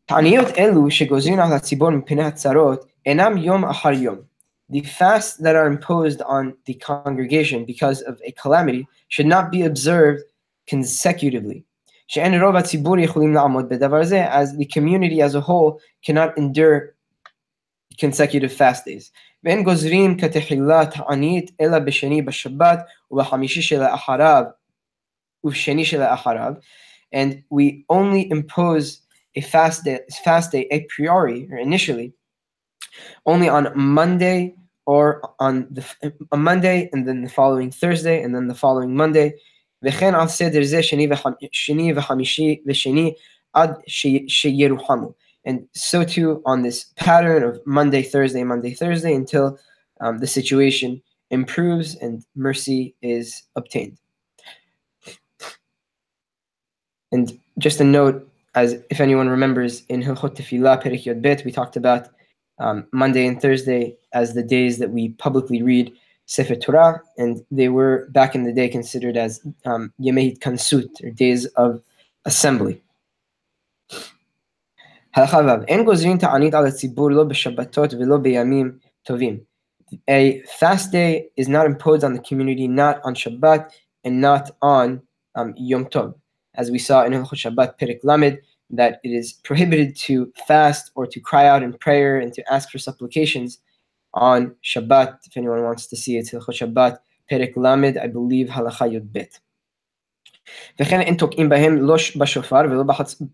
תעניות 0.05 0.47
אלו 0.57 0.91
שגוזרים 0.91 1.39
על 1.39 1.53
הציבור 1.53 1.89
מפני 1.89 2.23
הצרות 2.23 2.85
אינם 3.05 3.37
יום 3.37 3.65
אחר 3.65 3.91
יום. 3.91 4.17
The 4.71 4.83
fasts 4.83 5.37
that 5.37 5.55
are 5.55 5.67
imposed 5.67 6.21
on 6.21 6.53
the 6.65 6.73
congregation 6.73 7.65
because 7.65 8.01
of 8.01 8.19
a 8.25 8.31
calamity 8.31 8.87
should 9.09 9.25
not 9.25 9.51
be 9.51 9.63
observed 9.63 10.23
consecutively. 10.67 11.63
שאין 12.07 12.43
רוב 12.43 12.55
הציבור 12.55 12.99
יכולים 12.99 13.33
לעמוד 13.33 13.69
בדבר 13.69 14.03
זה, 14.03 14.33
as 14.33 14.47
the 14.59 14.65
community 14.65 15.19
as 15.21 15.35
a 15.35 15.41
whole 15.41 15.77
cannot 16.05 16.37
endure 16.37 16.79
consecutive 17.97 18.51
fast 18.51 18.85
days. 18.85 19.11
ואין 19.43 19.63
גוזרים 19.63 20.17
כתחילה 20.17 20.85
תענית 20.85 21.51
אלא 21.61 21.79
בשני 21.79 22.21
בשבת 22.21 22.79
ובחמישי 23.11 23.61
שלאחריו 23.61 24.43
ובשני 25.43 25.85
שלאחריו, 25.85 26.53
and 27.15 27.43
we 27.53 27.83
only 27.89 28.29
impose 28.31 29.01
a 29.37 29.41
fast 29.41 29.83
day, 29.83 29.97
fast 30.23 30.51
day 30.51 30.67
a 30.71 30.85
priori 30.89 31.47
or 31.51 31.57
initially 31.57 32.11
only 33.25 33.49
on 33.49 33.71
Monday 33.75 34.55
or 34.85 35.21
on 35.39 35.67
the 35.71 35.83
a 36.31 36.37
Monday 36.37 36.89
and 36.91 37.07
then 37.07 37.21
the 37.21 37.29
following 37.29 37.71
Thursday 37.71 38.21
and 38.23 38.35
then 38.35 38.47
the 38.47 38.55
following 38.55 38.95
Monday. 38.95 39.33
וכן 39.83 40.15
על 40.15 40.27
סדר 40.27 40.63
זה 40.63 40.83
שני 41.51 41.93
וחמישי 41.95 42.61
ושני 42.65 43.13
עד 43.53 43.71
שירוחמו. 44.27 45.11
And 45.47 45.67
so 45.73 46.03
too 46.03 46.41
on 46.45 46.61
this 46.61 46.85
pattern 46.95 47.43
of 47.43 47.59
Monday, 47.65 48.03
Thursday, 48.03 48.43
Monday, 48.43 48.73
Thursday 48.73 49.13
until 49.15 49.57
um, 49.99 50.19
the 50.19 50.27
situation 50.27 51.01
improves 51.31 51.95
and 51.95 52.23
mercy 52.35 52.95
is 53.01 53.43
obtained. 53.55 53.97
And 57.11 57.39
just 57.57 57.81
a 57.81 57.83
note, 57.83 58.27
as 58.55 58.77
if 58.89 59.01
anyone 59.01 59.29
remembers, 59.29 59.83
in 59.89 60.01
Hilchot 60.03 60.35
Tefillah 60.35 60.81
Perek 60.81 61.05
Yod 61.05 61.21
Bet, 61.21 61.43
we 61.43 61.51
talked 61.51 61.75
about 61.75 62.09
um, 62.59 62.85
Monday 62.93 63.25
and 63.25 63.41
Thursday 63.41 63.97
as 64.13 64.33
the 64.33 64.43
days 64.43 64.77
that 64.77 64.91
we 64.91 65.09
publicly 65.09 65.61
read 65.61 65.91
Sefer 66.26 66.56
Torah, 66.56 67.00
and 67.16 67.44
they 67.50 67.68
were 67.68 68.08
back 68.10 68.34
in 68.34 68.44
the 68.44 68.52
day 68.52 68.68
considered 68.68 69.16
as 69.16 69.40
um, 69.64 69.92
Yemei 70.00 70.38
Kansut, 70.38 71.02
or 71.02 71.10
days 71.10 71.46
of 71.56 71.82
assembly. 72.24 72.82
A 80.08 80.42
fast 80.58 80.92
day 80.92 81.28
is 81.36 81.48
not 81.48 81.66
imposed 81.66 82.04
on 82.04 82.12
the 82.12 82.20
community, 82.20 82.68
not 82.68 83.00
on 83.04 83.14
Shabbat 83.14 83.70
and 84.04 84.20
not 84.20 84.50
on 84.60 85.00
um, 85.36 85.54
Yom 85.56 85.86
Tov 85.86 86.14
as 86.56 86.70
we 86.70 86.78
saw 86.78 87.04
in 87.04 87.12
Hilchot 87.12 87.54
Shabbat 87.54 87.78
Perek 87.78 88.00
Lamed, 88.02 88.38
that 88.70 89.00
it 89.04 89.10
is 89.10 89.32
prohibited 89.32 89.94
to 89.94 90.32
fast 90.46 90.90
or 90.94 91.06
to 91.06 91.20
cry 91.20 91.46
out 91.46 91.62
in 91.62 91.72
prayer 91.74 92.18
and 92.18 92.32
to 92.32 92.52
ask 92.52 92.70
for 92.70 92.78
supplications 92.78 93.58
on 94.15 94.55
Shabbat. 94.63 95.17
If 95.25 95.37
anyone 95.37 95.63
wants 95.63 95.87
to 95.87 95.95
see 95.95 96.17
it, 96.17 96.27
Hilchot 96.27 96.73
Shabbat 96.73 96.97
Perek 97.29 97.53
Lamed, 97.55 97.97
I 97.97 98.07
believe 98.07 98.47
Halacha 98.47 98.91
Yud 98.91 99.11
Bet. 99.11 99.39
וכן 100.79 101.01
אין 101.01 101.15
תוקעים 101.15 101.49
בהם 101.49 101.77
לא 101.77 101.95
בשופר 102.17 102.61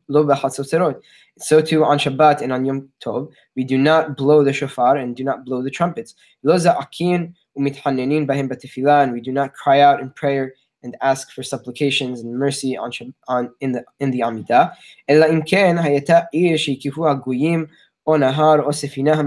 ולא 0.09 0.23
בחצוצרות. 0.23 0.95
So 1.39 1.61
too 1.61 1.83
on 1.83 1.97
Shabbat 1.97 2.41
and 2.41 2.51
on 2.51 2.65
Yom 2.65 2.89
Tov, 3.03 3.29
we 3.55 3.63
do 3.63 3.77
not 3.77 4.17
blow 4.17 4.43
the 4.43 4.53
shofar 4.53 4.97
and 4.97 5.15
do 5.15 5.23
not 5.23 5.45
blow 5.45 5.61
the 5.61 5.69
trumpets. 5.69 6.13
לא 6.43 6.57
זעקין 6.57 7.31
ומתחננין 7.55 8.27
בהם 8.27 8.47
בתפילה, 8.47 9.03
and 9.03 9.07
we 9.13 9.21
do 9.21 9.31
not 9.31 9.53
cry 9.53 9.81
out 9.81 9.99
in 9.99 10.09
prayer 10.09 10.51
and 10.83 10.95
ask 11.01 11.31
for 11.31 11.43
supplications 11.43 12.21
and 12.21 12.37
mercy 12.37 12.77
on, 12.77 12.91
on 13.27 13.49
in 13.61 13.71
the 13.71 13.83
in 13.99 14.11
the 14.11 14.21
Amidah. 14.21 14.65
אלא 15.09 15.25
אם 15.25 15.39
כן 15.45 15.75
הייתה 15.77 16.19
עיר 16.31 16.57
שהקיפו 16.57 17.09
הגויים 17.09 17.65
או 18.07 18.17
נהר 18.17 18.61
או 18.61 18.73
ספינה 18.73 19.21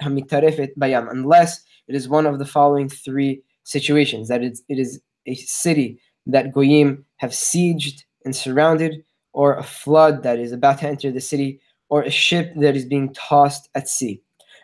המטרפת 0.00 0.68
בים, 0.76 1.08
unless 1.08 1.64
it 1.90 1.94
is 1.94 2.08
one 2.08 2.26
of 2.26 2.38
the 2.38 2.46
following 2.46 2.88
three 2.88 3.40
situations, 3.64 4.28
that 4.28 4.42
it, 4.42 4.58
it 4.68 4.78
is 4.78 5.00
a 5.28 5.34
city 5.34 5.98
that 6.26 6.52
goyim 6.52 7.04
have 7.16 7.32
sieged 7.32 8.04
and 8.24 8.34
surrounded, 8.34 8.92
or 9.32 9.54
a 9.54 9.62
flood 9.62 10.22
that 10.22 10.38
is 10.38 10.52
about 10.52 10.78
to 10.78 10.86
enter 10.86 11.10
the 11.10 11.20
city, 11.20 11.60
or 11.88 12.02
a 12.02 12.10
ship 12.10 12.46
that 12.56 12.74
is 12.76 12.84
being 12.84 13.12
tossed 13.12 13.68
at 13.74 13.88
sea. 13.88 14.20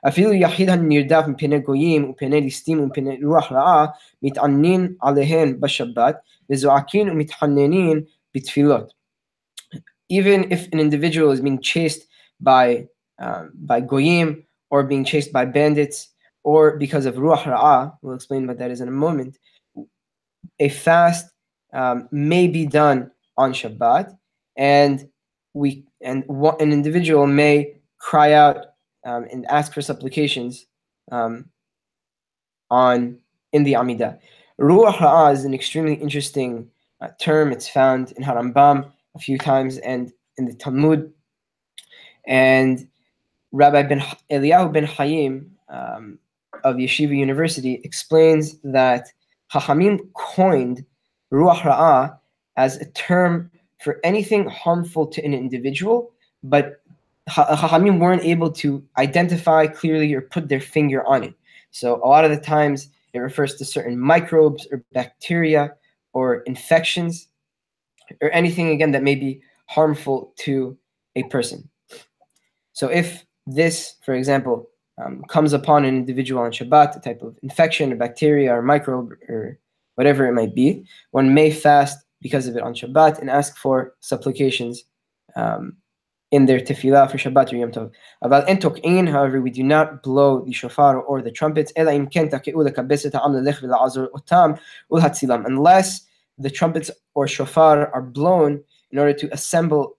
אפילו 0.09 0.33
יחיד 0.33 0.69
הנרדף 0.69 1.25
מפני 1.28 1.59
גויים 1.59 2.11
ופני 2.11 2.40
ליסטים 2.40 2.80
ומפני 2.80 3.25
רוח 3.25 3.52
רעה 3.52 3.87
מתענין 4.23 4.95
עליהן 5.02 5.61
בשבת 5.61 6.16
וזועקין 6.50 7.11
ומתחננין 7.11 8.00
בתפילות. 8.35 8.92
Even 10.12 10.50
if 10.50 10.66
an 10.73 10.80
individual 10.80 11.30
is 11.30 11.40
being 11.40 11.61
chased 11.61 12.02
by 12.40 12.87
um, 13.19 13.51
by 13.55 13.79
goyim 13.79 14.43
or 14.69 14.84
being 14.84 15.05
chased 15.05 15.31
by 15.31 15.45
bandits 15.45 16.10
or 16.43 16.77
because 16.77 17.05
of 17.05 17.15
ruach 17.15 17.43
ra'ah, 17.43 17.98
we'll 18.01 18.15
explain 18.15 18.45
what 18.45 18.60
that 18.60 18.72
is 18.72 18.81
in 18.81 18.88
a 18.88 18.91
moment, 18.91 19.38
a 20.60 20.69
fast 20.69 21.25
um, 21.74 22.07
may 22.12 22.48
be 22.48 22.65
done 22.65 23.12
on 23.38 23.51
Shabbat, 23.51 24.15
and 24.55 25.10
we 25.53 25.86
and 26.01 26.24
an 26.29 26.72
individual 26.72 27.25
may 27.27 27.75
cry 28.00 28.34
out 28.34 28.57
um, 29.05 29.25
and 29.31 29.45
ask 29.48 29.74
for 29.74 29.81
supplications 29.81 30.65
um, 31.12 31.45
on 32.69 33.17
in 33.53 33.63
the 33.63 33.74
Amidah. 33.74 34.19
Ruach 34.60 34.95
Ra'ah 34.95 35.34
is 35.34 35.45
an 35.45 35.53
extremely 35.53 35.95
interesting 35.95 36.69
uh, 37.01 37.10
term. 37.19 37.51
It's 37.51 37.67
found 37.67 38.12
in 38.13 38.24
Harambam 38.24 38.91
a 39.15 39.19
few 39.19 39.38
times 39.38 39.77
and 39.79 40.12
in 40.38 40.45
the 40.45 40.53
Talmud. 40.53 41.12
And 42.27 42.88
Rabbi 43.52 43.84
ben 43.84 44.02
Eliyahu 44.32 44.74
ben 44.74 44.86
Hayim 44.86 45.48
um, 45.70 46.20
of 46.64 46.75
Yeshiva 46.75 47.16
University 47.16 47.82
explains 47.84 48.58
that 48.64 49.12
Chachamim 49.54 50.00
coined 50.14 50.86
Ruach 51.32 51.62
Ra'ah 51.62 52.18
as 52.58 52.78
a 52.78 52.86
term 52.92 53.52
for 53.80 54.00
anything 54.04 54.48
harmful 54.48 55.06
to 55.08 55.24
an 55.24 55.34
individual, 55.34 56.12
but 56.44 56.82
Chachamim 57.30 58.00
weren't 58.00 58.24
able 58.24 58.52
to 58.52 58.84
identify 58.98 59.68
clearly 59.68 60.14
or 60.14 60.22
put 60.22 60.50
their 60.50 60.62
finger 60.62 61.06
on 61.06 61.24
it. 61.24 61.34
So 61.72 61.96
a 62.04 62.08
lot 62.08 62.25
of 62.25 62.32
the 62.32 62.40
times 62.40 62.90
it 63.14 63.20
refers 63.20 63.56
to 63.56 63.66
certain 63.66 64.00
microbes 64.00 64.68
or 64.72 64.84
bacteria 64.94 65.75
or 66.14 66.38
infections 66.42 67.28
or 68.22 68.32
anything 68.32 68.70
again 68.70 68.92
that 68.92 69.04
may 69.04 69.16
be 69.16 69.42
harmful 69.68 70.34
to 70.38 70.78
a 71.16 71.24
person. 71.24 71.68
So 72.74 72.88
if 72.88 73.25
this, 73.48 73.96
for 74.04 74.14
example, 74.14 74.70
um, 75.04 75.24
comes 75.28 75.54
upon 75.54 75.86
an 75.86 75.96
individual 75.96 76.42
on 76.42 76.52
Shabbat, 76.52 76.98
a 76.98 77.00
type 77.00 77.22
of 77.22 77.38
infection 77.44 77.92
a 77.92 77.96
bacteria 77.96 78.54
or 78.54 78.62
microbe 78.62 79.14
or 79.28 79.60
whatever 79.96 80.25
it 80.28 80.34
might 80.34 80.56
be, 80.56 80.86
one 81.12 81.34
may 81.34 81.52
fast 81.52 82.06
because 82.22 82.48
of 82.48 82.56
it 82.56 82.64
on 82.64 82.74
Shabbat 82.74 83.20
and 83.20 83.30
ask 83.30 83.58
for 83.58 83.94
supplications 84.00 84.84
um, 85.36 85.75
in 86.32 86.46
their 86.46 86.60
tefillah 86.60 87.10
for 87.10 87.18
Shabbat 87.18 87.54
or 87.54 87.58
Yom 87.58 87.72
Tov. 87.72 87.92
About 88.22 88.48
entok'in, 88.48 89.10
however, 89.10 89.42
we 89.42 89.52
do 89.52 89.64
not 89.64 90.02
blow 90.04 90.42
the 90.42 90.54
shofar 90.54 91.00
or 91.00 91.22
the 91.22 91.32
trumpets, 91.32 91.72
unless 95.46 96.02
the 96.38 96.50
trumpets 96.50 96.92
or 97.14 97.28
shofar 97.28 97.94
are 97.94 98.02
blown 98.02 98.64
in 98.92 99.00
order 99.00 99.14
to 99.14 99.34
assemble 99.34 99.98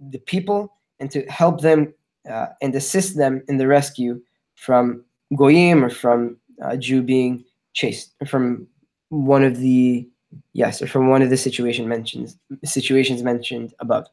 the 0.00 0.18
people 0.18 0.72
and 0.98 1.10
to 1.10 1.24
help 1.26 1.60
them 1.60 1.92
uh, 2.29 2.47
and 2.61 2.73
assist 2.75 3.17
them 3.17 3.43
in 3.47 3.57
the 3.57 3.67
rescue 3.67 4.21
from 4.55 5.03
goyim 5.35 5.83
or 5.83 5.89
from 5.89 6.37
a 6.61 6.77
Jew 6.77 7.01
being 7.01 7.43
chased, 7.73 8.13
or 8.21 8.27
from 8.27 8.67
one 9.09 9.43
of 9.43 9.57
the 9.57 10.07
yes, 10.53 10.81
or 10.81 10.87
from 10.87 11.09
one 11.09 11.21
of 11.21 11.29
the 11.29 11.37
situation 11.37 11.87
mentioned 11.87 12.35
situations 12.63 13.23
mentioned 13.23 13.73
above. 13.79 14.05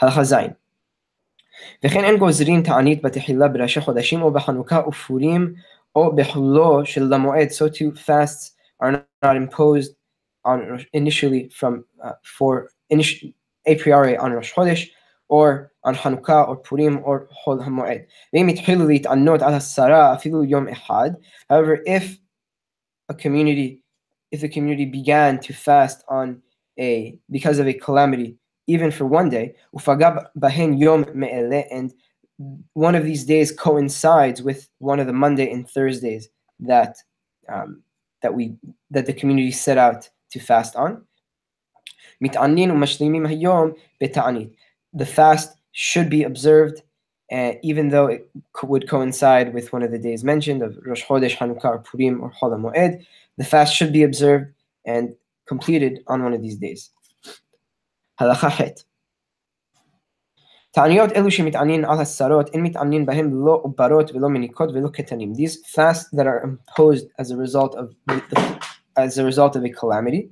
Halacha 0.00 0.54
וכן 1.84 2.04
אין 2.04 2.18
גוזרים 2.18 2.62
תענית 2.62 3.02
בתחילה 3.02 3.48
בראשי 3.48 3.80
חודשים 3.80 4.22
או 4.22 4.32
בחנוכה 4.32 4.88
ופורים 4.88 5.54
או 5.94 6.16
בחולו 6.16 6.86
של 6.86 7.02
למועד, 7.02 7.48
so 7.48 7.68
to 7.68 7.98
fasts 7.98 8.52
are 8.82 9.04
not 9.24 9.36
imposed 9.36 9.94
on 10.44 10.84
initially 10.92 11.48
from 11.58 11.84
uh, 12.02 12.12
for 12.36 12.68
initially 12.90 13.34
a 13.66 13.76
priori 13.76 14.16
on 14.16 14.32
Rosh 14.32 14.52
Chodesh 14.54 14.90
or 15.29 15.71
on 15.83 15.95
Hanukkah 15.95 16.47
or 16.47 16.57
Purim 16.57 17.01
or 17.03 17.27
Hol 17.31 17.57
HaMoed. 17.57 18.05
However, 21.49 21.79
if 21.85 22.17
a 23.09 23.13
community, 23.13 23.83
if 24.31 24.41
the 24.41 24.49
community 24.49 24.85
began 24.85 25.39
to 25.39 25.53
fast 25.53 26.03
on 26.07 26.41
a 26.79 27.17
because 27.31 27.59
of 27.59 27.67
a 27.67 27.73
calamity, 27.73 28.37
even 28.67 28.91
for 28.91 29.05
one 29.05 29.29
day, 29.29 29.55
and 31.71 31.93
one 32.73 32.95
of 32.95 33.03
these 33.03 33.25
days 33.25 33.51
coincides 33.51 34.41
with 34.41 34.69
one 34.77 34.99
of 34.99 35.07
the 35.07 35.13
Monday 35.13 35.51
and 35.51 35.67
Thursdays 35.69 36.29
that 36.59 36.97
um, 37.49 37.81
that 38.21 38.33
we 38.33 38.55
that 38.91 39.05
the 39.05 39.13
community 39.13 39.51
set 39.51 39.77
out 39.77 40.09
to 40.31 40.39
fast 40.39 40.75
on 40.75 41.03
The 44.92 45.06
fast 45.06 45.56
should 45.72 46.08
be 46.10 46.22
observed, 46.22 46.82
uh, 47.30 47.52
even 47.62 47.88
though 47.88 48.06
it 48.06 48.28
co- 48.52 48.66
would 48.66 48.88
coincide 48.88 49.54
with 49.54 49.72
one 49.72 49.82
of 49.82 49.90
the 49.90 49.98
days 49.98 50.22
mentioned 50.22 50.62
of 50.62 50.78
Rosh 50.84 51.04
Chodesh, 51.04 51.36
Hanukkah, 51.36 51.64
or 51.64 51.78
Purim, 51.78 52.20
or 52.22 52.30
Chol 52.30 52.52
Moed. 52.60 53.04
The 53.38 53.44
fast 53.44 53.74
should 53.74 53.92
be 53.92 54.02
observed 54.02 54.52
and 54.84 55.14
completed 55.46 56.00
on 56.06 56.22
one 56.22 56.34
of 56.34 56.42
these 56.42 56.56
days. 56.56 56.90
הלכה 58.20 58.50
ח' 58.50 58.60
תעניות 60.74 61.12
אלו 61.12 61.30
שמתעניין 61.30 61.84
על 61.84 62.00
השרות, 62.00 62.54
אין 62.54 62.62
מתעניין 62.62 63.06
בהם 63.06 63.44
לא 63.46 63.60
עוברות 63.62 64.10
ולא 64.14 64.28
מניקות 64.28 64.70
ולא 64.74 64.88
קטנים. 64.88 65.32
These 65.32 65.56
fasts 65.74 66.08
that 66.16 66.26
are 66.26 66.42
imposed 66.44 67.06
as 67.18 67.30
a 67.30 67.36
result 67.36 67.74
of 67.74 67.84
as 68.96 69.18
a 69.18 69.24
result 69.24 69.56
of 69.56 69.64
a 69.64 69.70
calamity. 69.70 70.28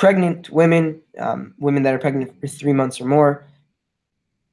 pregnant 0.00 0.48
women, 0.48 0.98
um, 1.18 1.52
women 1.58 1.82
that 1.82 1.92
are 1.92 1.98
pregnant 1.98 2.32
for 2.40 2.46
three 2.46 2.72
months 2.72 2.98
or 3.02 3.04
more, 3.04 3.44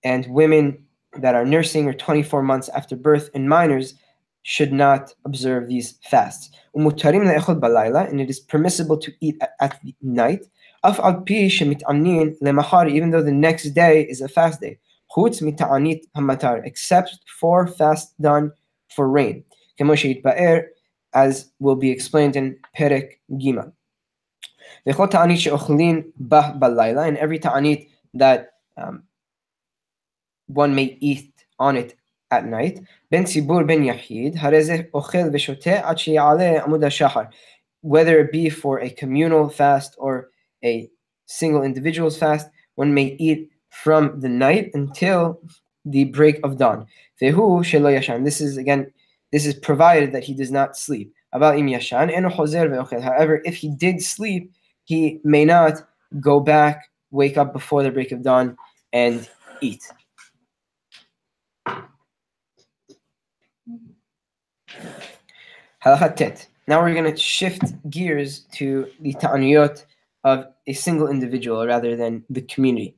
and 0.04 0.28
women 0.28 0.78
that 1.20 1.36
are 1.36 1.46
nursing 1.46 1.88
or 1.88 1.94
24 1.94 2.44
months 2.44 2.68
after 2.76 2.98
birth, 2.98 3.30
and 3.34 3.48
minors 3.48 3.94
should 4.44 4.74
not 4.74 5.14
observe 5.24 5.70
these 5.70 6.00
fasts. 6.04 6.50
And 6.74 6.86
it 6.86 8.30
is 8.30 8.42
permissible 8.42 8.98
to 8.98 9.14
eat 9.22 9.38
at, 9.40 9.52
at 9.62 9.80
night, 10.02 10.46
even 10.84 11.72
though 13.12 13.24
the 13.24 13.32
next 13.32 13.70
day 13.70 14.02
is 14.02 14.20
a 14.20 14.28
fast 14.28 14.60
day. 14.60 14.78
Except 16.66 17.20
for 17.40 17.68
fast 17.68 18.22
done 18.22 18.52
for 18.94 19.10
rain. 19.10 19.46
As 21.14 21.50
will 21.60 21.76
be 21.78 21.90
explained 21.90 22.36
in 22.36 22.58
Perek 22.78 23.14
Gima. 24.86 26.08
And 27.08 27.18
every 27.18 27.40
ta'anit 27.40 27.90
that 28.14 28.52
um, 28.78 29.04
one 30.48 30.76
may 30.76 30.98
eat 31.00 31.32
on 31.60 31.76
it 31.78 31.96
at 32.32 32.46
night. 32.46 32.80
Ben 33.10 33.24
Sibur 33.24 33.66
ben 33.66 33.84
Yahid, 33.84 34.36
ochel 34.94 35.32
amud 36.64 37.32
Whether 37.82 38.20
it 38.20 38.32
be 38.32 38.50
for 38.50 38.80
a 38.80 38.90
communal 38.90 39.50
fast 39.50 39.96
or 39.98 40.30
a 40.64 40.90
single 41.26 41.64
individual's 41.64 42.18
fast, 42.18 42.48
one 42.76 42.94
may 42.94 43.16
eat 43.20 43.50
from 43.70 44.20
the 44.20 44.30
night 44.30 44.72
until 44.74 45.42
the 45.86 46.06
break 46.06 46.40
of 46.44 46.58
dawn. 46.58 46.86
This 47.20 48.42
is 48.42 48.58
again, 48.58 48.92
this 49.32 49.46
is 49.46 49.54
provided 49.56 50.12
that 50.14 50.24
he 50.24 50.34
does 50.34 50.52
not 50.52 50.78
sleep. 50.78 51.14
About 51.34 51.56
yashan 51.56 53.04
However, 53.04 53.42
if 53.44 53.56
he 53.56 53.70
did 53.70 54.02
sleep, 54.02 54.52
he 54.86 55.20
may 55.24 55.46
not 55.46 55.82
go 56.20 56.40
back, 56.40 56.90
wake 57.12 57.38
up 57.38 57.54
before 57.54 57.84
the 57.84 57.92
break 57.92 58.12
of 58.12 58.24
dawn, 58.24 58.58
and 58.94 59.30
eat. 59.62 59.84
Now 66.68 66.82
we're 66.82 66.94
going 66.94 67.12
to 67.12 67.16
shift 67.16 67.64
gears 67.90 68.40
to 68.54 68.88
the 69.00 69.14
ta'aniyot 69.14 69.86
of 70.24 70.48
a 70.66 70.74
single 70.74 71.08
individual 71.08 71.66
rather 71.66 71.96
than 71.96 72.26
the 72.30 72.42
community. 72.42 72.96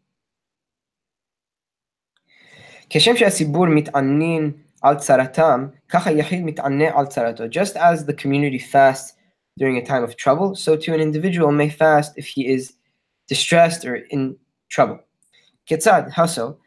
Just 4.82 5.10
as 7.76 8.06
the 8.06 8.13
community 8.18 8.60
fasts 8.60 9.13
during 9.58 9.78
a 9.78 9.86
time 9.86 10.04
of 10.04 10.15
trouble, 10.15 10.56
so 10.56 10.76
too 10.78 10.94
an 10.94 11.02
individual 11.02 11.52
may 11.52 11.70
fast 11.70 12.13
if 12.18 12.28
he 12.28 12.48
is 12.48 12.74
distressed 13.28 13.86
or 13.86 13.96
in 13.96 14.38
trouble. 14.70 15.00
Ketzad, 15.70 16.12
how 16.12 16.26
so? 16.26 16.58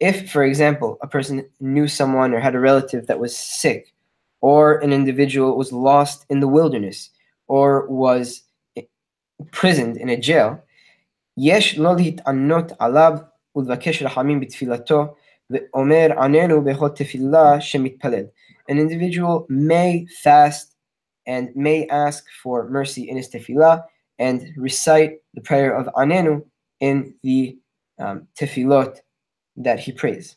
If, 0.00 0.30
for 0.30 0.44
example, 0.44 0.98
a 1.00 1.06
person 1.06 1.48
knew 1.60 1.88
someone 1.88 2.34
or 2.34 2.40
had 2.40 2.54
a 2.54 2.60
relative 2.60 3.06
that 3.06 3.20
was 3.20 3.36
sick, 3.36 3.94
or 4.40 4.78
an 4.78 4.92
individual 4.92 5.56
was 5.56 5.72
lost 5.72 6.26
in 6.28 6.40
the 6.40 6.48
wilderness, 6.48 7.10
or 7.46 7.86
was 7.88 8.42
imprisoned 9.38 9.96
in 9.96 10.08
a 10.08 10.16
jail, 10.16 10.62
יש 11.37 11.77
לא 11.77 11.95
להתענות 11.95 12.71
עליו 12.79 13.13
ולבקש 13.55 14.03
רחמים 14.03 14.39
בתפילתו 14.39 15.15
ואומר 15.49 16.07
עננו 16.21 16.63
בכל 16.63 16.89
תפילה 16.89 17.61
שמתפלל. 17.61 18.23
An 18.71 18.75
individual 18.75 19.45
may 19.49 20.05
fast 20.23 20.75
and 21.25 21.55
may 21.55 21.87
ask 21.89 22.25
for 22.41 22.67
mercy 22.69 23.09
in 23.09 23.15
his 23.17 23.29
tefillah 23.29 23.81
and 24.19 24.39
recite 24.57 25.13
the 25.35 25.41
prayer 25.41 25.73
of 25.79 25.85
anenu 25.95 26.41
in 26.81 27.13
the 27.23 27.57
um, 27.99 28.27
tefillot 28.37 28.99
that 29.57 29.79
he 29.79 29.91
prays. 29.91 30.35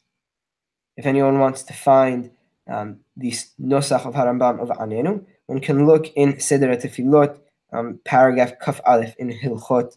If 0.97 1.07
anyone 1.07 1.39
wants 1.39 1.63
to 1.65 1.73
find 1.73 2.31
um, 2.71 3.01
the 3.17 3.33
nosach 3.61 4.07
of 4.07 4.15
Harambam 4.15 4.61
of 4.61 4.69
Anenu, 4.69 5.25
one 5.47 5.61
can 5.61 5.87
look 5.87 6.07
in 6.15 6.39
Seder 6.41 6.75
Tefillot, 6.77 7.39
um, 7.73 8.01
paragraph 8.05 8.53
Kaf 8.61 8.81
Aleph 8.87 9.15
in 9.19 9.31
Hilchot 9.31 9.97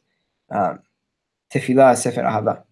um, 0.51 0.79
Tefillah 1.49 1.95
Sefer 1.95 2.25
Ahava. 2.25 2.63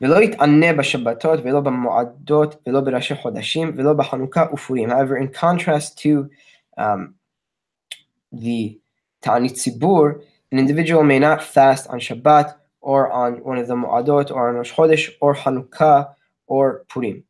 ולא 0.00 0.22
יתענה 0.22 0.72
בשבתות 0.72 1.40
ולא 1.44 1.60
במועדות 1.60 2.54
ולא 2.66 2.80
בראשי 2.80 3.14
חודשים 3.14 3.74
ולא 3.76 3.92
בחנוכה 3.92 4.46
ופורים. 4.52 4.90
However, 4.90 5.16
in 5.16 5.28
contrast 5.28 5.98
to 5.98 6.28
um, 6.78 7.14
the 8.32 8.78
Ta'anit 9.20 9.52
Tzibur, 9.52 10.22
an 10.50 10.58
individual 10.58 11.04
may 11.04 11.18
not 11.18 11.42
fast 11.42 11.88
on 11.88 12.00
Shabbat 12.00 12.54
or 12.80 13.12
on 13.12 13.44
one 13.44 13.58
of 13.58 13.68
the 13.68 13.74
Mu'adot 13.74 14.30
or 14.30 14.48
on 14.48 14.56
Rosh 14.56 14.72
Chodesh 14.72 15.10
or 15.20 15.34
Hanukkah 15.36 16.14
or 16.46 16.84
Purim. 16.88 17.22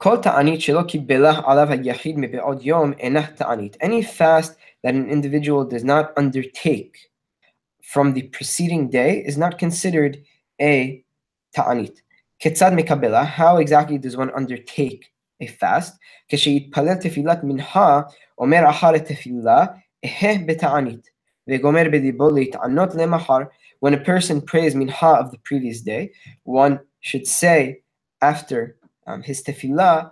Halacha 0.00 0.64
Yod. 2.62 3.76
Any 3.80 4.02
fast 4.02 4.56
that 4.82 4.94
an 4.94 5.08
individual 5.08 5.64
does 5.64 5.84
not 5.84 6.12
undertake 6.16 6.98
from 7.82 8.12
the 8.12 8.22
preceding 8.22 8.90
day 8.90 9.22
is 9.24 9.36
not 9.38 9.58
considered 9.58 10.22
a 10.60 11.04
ta'anit. 11.54 12.02
Ketzad 12.42 12.72
mekabela, 12.78 13.24
how 13.24 13.56
exactly 13.58 13.98
does 13.98 14.16
one 14.16 14.30
undertake 14.34 15.12
a 15.40 15.46
fast? 15.46 15.98
כשיתפלל 16.28 16.94
תפילת 16.94 17.44
מנחה, 17.44 18.00
אומר 18.38 18.70
אחר 18.70 18.94
התפילה, 18.94 19.66
אהה 20.04 20.38
בתענית. 20.46 21.10
וגומר 21.48 21.84
בדיבו 21.92 22.30
להתענות 22.30 22.94
למחר. 22.94 23.38
When 23.80 23.92
a 23.92 23.98
person 23.98 24.40
prays 24.40 24.74
minha 24.74 25.12
of 25.20 25.30
the 25.30 25.38
previous 25.44 25.80
day, 25.82 26.10
one 26.44 26.80
should 27.00 27.26
say 27.26 27.82
after 28.22 28.76
um, 29.09 29.23
his 29.23 29.43
tefillah, 29.43 30.11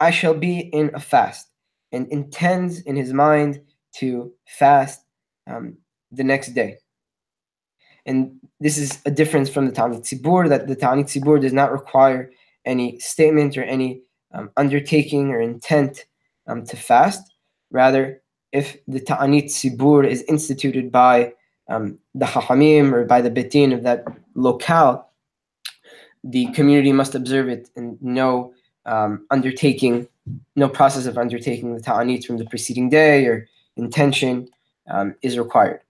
I 0.00 0.10
shall 0.10 0.34
be 0.34 0.58
in 0.58 0.90
a 0.94 1.00
fast, 1.00 1.48
and 1.92 2.08
intends 2.08 2.80
in 2.80 2.96
his 2.96 3.12
mind 3.12 3.60
to 3.98 4.32
fast 4.46 5.00
um, 5.46 5.76
the 6.10 6.24
next 6.24 6.48
day. 6.48 6.78
And 8.04 8.40
this 8.58 8.78
is 8.78 9.00
a 9.06 9.10
difference 9.10 9.48
from 9.48 9.66
the 9.66 9.72
Ta'anit 9.72 10.02
Tzibur, 10.02 10.48
that 10.48 10.66
the 10.66 10.74
Ta'anit 10.74 11.04
Tzibur 11.04 11.40
does 11.40 11.52
not 11.52 11.70
require 11.70 12.32
any 12.64 12.98
statement 12.98 13.56
or 13.56 13.62
any 13.62 14.02
um, 14.34 14.50
undertaking 14.56 15.30
or 15.30 15.40
intent 15.40 16.04
um, 16.48 16.64
to 16.66 16.76
fast. 16.76 17.22
Rather, 17.70 18.20
if 18.50 18.76
the 18.88 19.00
Ta'anit 19.00 19.44
Tzibur 19.44 20.04
is 20.04 20.22
instituted 20.22 20.90
by 20.90 21.32
um, 21.68 21.98
the 22.14 22.26
Hachamim 22.26 22.92
or 22.92 23.04
by 23.04 23.20
the 23.20 23.30
Beit 23.30 23.52
Din 23.52 23.72
of 23.72 23.84
that 23.84 24.04
locale, 24.34 25.08
the 26.23 26.47
community 26.53 26.91
must 26.91 27.15
observe 27.15 27.47
it 27.49 27.69
and 27.75 28.01
no 28.01 28.53
um, 28.85 29.25
undertaking, 29.31 30.07
no 30.55 30.69
process 30.69 31.05
of 31.05 31.17
undertaking 31.17 31.75
the 31.75 31.81
Ta'anit 31.81 32.25
from 32.25 32.37
the 32.37 32.45
preceding 32.45 32.89
day 32.89 33.25
or 33.25 33.47
intention 33.75 34.47
um, 34.89 35.15
is 35.21 35.37
required. 35.37 35.81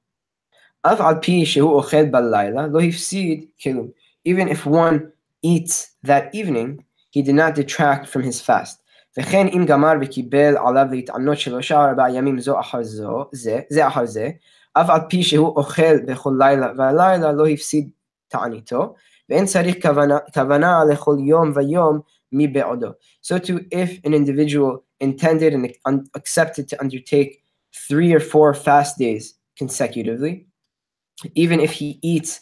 Even 4.25 4.47
if 4.49 4.65
one 4.65 5.12
eats 5.41 5.91
that 6.03 6.36
evening, 6.36 6.83
he 7.12 7.21
did 7.21 7.36
not 7.36 7.55
detract 7.55 8.07
from 8.07 8.23
his 8.23 8.41
fast. 8.41 8.81
וכן 9.17 9.47
אם 9.47 9.65
גמר 9.67 9.93
וקיבל 10.01 10.57
עליו 10.57 10.88
להתענות 10.91 11.38
שלושה 11.38 11.75
או 11.75 11.89
ארבעה 11.89 12.15
ימים 12.15 12.39
זו 12.39 12.60
אחר 12.60 12.83
זו, 12.83 13.25
זה, 13.31 13.60
זה 13.69 13.88
אחר 13.88 14.05
זה, 14.05 14.29
אף 14.73 14.89
על 14.89 15.01
פי 15.10 15.23
שהוא 15.23 15.47
אוכל 15.47 15.97
בכל 16.05 16.33
לילה 16.38 16.71
והלילה 16.77 17.31
לא 17.31 17.47
הפסיד 17.47 17.89
תעניתו, 18.27 18.95
ואין 19.29 19.45
צריך 19.45 19.75
כוונה, 19.81 20.17
כוונה 20.33 20.79
לכל 20.91 21.17
יום 21.27 21.51
ויום 21.55 21.99
מבעודו. 22.31 22.89
So 23.21 23.38
too, 23.38 23.60
if 23.71 23.99
an 24.05 24.13
individual 24.13 24.83
intended 24.99 25.53
and 25.53 26.10
accepted 26.15 26.67
to 26.69 26.79
undertake 26.79 27.43
three 27.88 28.13
or 28.13 28.19
four 28.19 28.53
fast 28.53 28.97
days 28.97 29.33
consecutively, 29.57 30.47
even 31.36 31.60
if 31.60 31.71
he 31.71 31.99
eats 32.01 32.41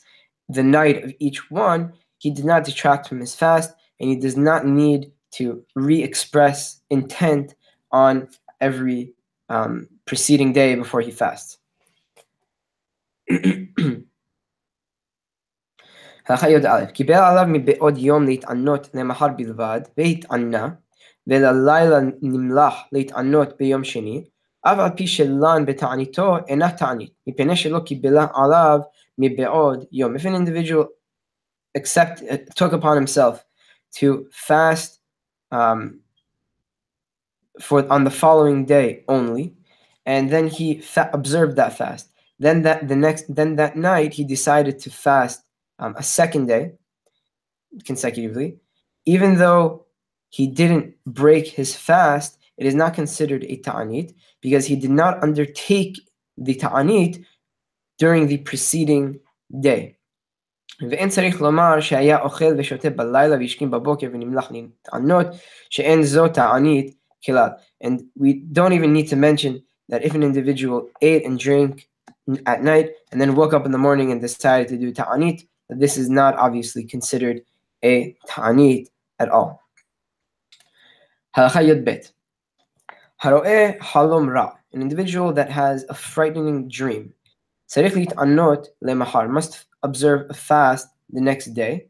the 0.50 0.64
night 0.64 1.04
of 1.04 1.14
each 1.20 1.50
one, 1.50 1.94
he 2.18 2.30
did 2.32 2.46
not 2.46 2.64
detract 2.64 3.08
from 3.08 3.20
his 3.20 3.36
fast, 3.36 3.74
and 4.00 4.10
he 4.10 4.16
does 4.16 4.38
not 4.38 4.66
need 4.66 5.12
to 5.32 5.64
re-express 5.76 6.82
intent 6.90 7.56
on 7.92 8.28
every 8.62 9.14
um, 9.50 9.88
preceding 10.06 10.54
day 10.54 10.76
before 10.76 11.02
he 11.02 11.12
fasts. 11.12 11.58
קיבל 16.94 17.14
עליו 17.14 17.46
מבעוד 17.48 17.98
יום 17.98 18.26
להתענות 18.26 18.90
למחר 18.94 19.28
בלבד, 19.28 19.82
והתענה, 19.98 20.70
וללילה 21.28 22.00
נמלח 22.22 22.76
להתענות 22.92 23.58
ביום 23.60 23.84
שני, 23.84 24.24
אף 24.62 24.80
על 24.80 24.90
פי 24.96 25.08
שלן 25.08 25.66
בתעניתו 25.66 26.38
אינה 26.48 26.72
תענית, 26.72 27.12
מפני 27.28 27.56
שלא 27.56 27.80
קיבלה 27.80 28.28
עליו 28.34 28.80
מבעוד 29.18 29.86
יום. 29.92 30.16
If 30.16 30.20
an 30.20 30.36
individual 30.36 30.86
accept, 31.78 32.22
uh, 32.22 32.38
took 32.56 32.74
upon 32.74 32.96
himself 32.96 33.46
to 34.00 34.28
fast 34.32 35.00
um, 35.52 36.00
for 37.62 37.80
on 37.90 38.04
the 38.04 38.16
following 38.24 38.66
day 38.66 39.04
only, 39.08 39.54
and 40.06 40.30
then 40.30 40.48
he 40.48 40.82
fa- 40.82 41.10
observed 41.14 41.56
that 41.56 41.78
fast. 41.78 42.06
Then 42.40 42.64
that 42.64 42.88
the 42.88 42.96
next, 42.96 43.24
then 43.34 43.56
that 43.56 43.76
night 43.78 44.14
he 44.14 44.24
decided 44.24 44.76
to 44.80 44.90
fast 44.90 45.40
um, 45.80 45.96
a 45.98 46.04
second 46.04 46.48
day 46.48 46.74
consecutively, 47.86 48.58
even 49.06 49.36
though 49.36 49.86
he 50.38 50.48
didn't 50.48 50.96
break 51.06 51.48
his 51.48 51.76
fast. 51.76 52.38
It 52.58 52.66
is 52.66 52.76
not 52.76 52.94
considered 52.94 53.44
a 53.46 53.56
ta'anit 53.66 54.14
because 54.42 54.66
he 54.66 54.76
did 54.76 54.92
not 54.92 55.24
undertake 55.24 55.96
the 56.38 56.56
ta'anit 56.56 57.24
during 57.98 58.28
the 58.28 58.40
preceding 58.40 59.20
day. 59.68 59.96
ואין 60.90 61.10
צריך 61.10 61.42
לומר 61.42 61.80
שהיה 61.80 62.22
אוכל 62.22 62.54
ושותה 62.58 62.90
בלילה 62.90 63.36
והשכים 63.36 63.72
בבוקר 63.72 64.08
ונמלח 64.14 64.52
לטענות 64.52 65.28
שאין 65.70 66.04
זו 66.04 66.28
תענית 66.28 66.96
כלל. 67.26 67.50
And 67.84 68.04
we 68.20 68.34
don't 68.52 68.74
even 68.74 68.92
need 68.94 69.08
to 69.08 69.16
mention 69.16 69.64
that 69.90 70.04
if 70.04 70.16
an 70.16 70.24
individual 70.24 70.90
ate 71.02 71.26
and 71.26 71.40
drank 71.40 71.88
at 72.46 72.62
night 72.62 72.88
and 73.12 73.22
then 73.22 73.36
woke 73.36 73.54
up 73.54 73.66
in 73.66 73.72
the 73.72 73.78
morning 73.78 74.12
and 74.12 74.20
decided 74.20 74.68
to 74.68 74.78
do 74.78 74.92
ta'anit, 74.92 75.48
this 75.79 75.97
is 75.97 76.09
not 76.09 76.37
obviously 76.37 76.85
considered 76.85 77.43
a 77.85 78.17
ta'anit 78.27 78.89
at 79.19 79.29
all. 79.29 79.63
Halacha 81.37 81.65
Yud 81.65 81.85
Bet. 81.85 82.11
Halom 83.23 84.33
ra. 84.33 84.53
An 84.73 84.83
individual 84.83 85.33
that 85.33 85.51
has 85.51 85.85
a 85.89 85.95
frightening 85.95 86.69
dream. 86.69 87.13
Tzarich 87.69 88.13
anot 88.15 88.67
lemahar. 88.85 89.29
Must 89.29 89.65
observe 89.83 90.27
a 90.31 90.35
fast 90.35 90.89
the 91.11 91.21
next 91.21 91.47
day. 91.47 91.87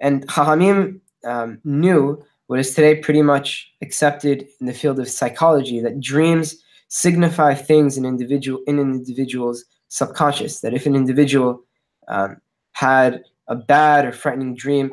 And 0.00 0.26
Chachamim 0.28 1.00
um, 1.24 1.58
knew 1.64 2.22
what 2.46 2.60
is 2.60 2.74
today 2.74 2.96
pretty 2.96 3.22
much 3.22 3.72
accepted 3.82 4.46
in 4.60 4.66
the 4.66 4.74
field 4.74 4.98
of 4.98 5.08
psychology 5.08 5.80
that 5.80 6.00
dreams 6.00 6.56
signify 6.88 7.54
things 7.54 7.96
in 7.96 8.04
individual 8.04 8.60
in 8.66 8.78
an 8.78 8.90
individual's 8.90 9.64
subconscious. 9.88 10.60
That 10.60 10.74
if 10.74 10.86
an 10.86 10.96
individual 10.96 11.62
um, 12.08 12.40
had 12.72 13.24
a 13.48 13.56
bad 13.56 14.04
or 14.04 14.12
frightening 14.12 14.54
dream, 14.54 14.92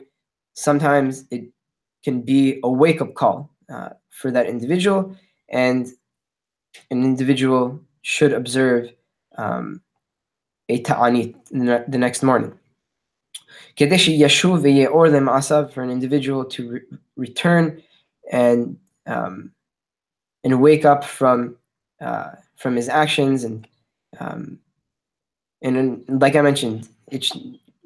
sometimes 0.54 1.26
it 1.32 1.46
can 2.04 2.22
be 2.22 2.60
a 2.64 2.70
wake 2.70 3.02
up 3.02 3.14
call 3.14 3.50
uh, 3.72 3.90
for 4.10 4.32
that 4.32 4.48
individual, 4.48 5.16
and 5.50 5.88
an 6.92 7.04
individual 7.04 7.80
should 8.02 8.34
observe 8.34 8.92
um, 9.38 9.82
a 10.70 10.82
ta'anit 10.82 11.36
the 11.52 11.98
next 11.98 12.24
morning. 12.24 12.54
For 15.74 15.84
an 15.84 15.90
individual 15.90 16.44
to 16.46 16.72
re- 16.72 16.82
return 17.16 17.82
and 18.32 18.78
um, 19.08 19.52
and 20.44 20.62
wake 20.62 20.86
up 20.86 21.04
from 21.04 21.56
uh, 22.02 22.32
from 22.56 22.76
his 22.76 22.90
actions 22.90 23.44
and 23.44 23.68
um, 24.20 24.60
and 25.62 26.04
like 26.08 26.36
I 26.36 26.42
mentioned, 26.42 26.88
it 27.12 27.30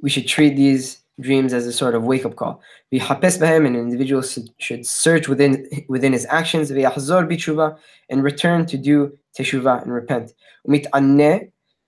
we 0.03 0.09
should 0.09 0.27
treat 0.27 0.55
these 0.55 0.99
dreams 1.19 1.53
as 1.53 1.65
a 1.65 1.71
sort 1.71 1.95
of 1.95 2.03
wake 2.03 2.25
up 2.25 2.35
call. 2.35 2.61
An 2.91 3.75
individual 3.75 4.21
should 4.59 4.85
search 4.85 5.27
within 5.27 5.67
within 5.87 6.13
his 6.13 6.27
actions 6.29 6.69
and 6.69 8.23
return 8.23 8.65
to 8.67 8.77
do 8.77 9.17
teshuvah 9.35 9.81
and 9.81 9.93
repent. 9.93 10.33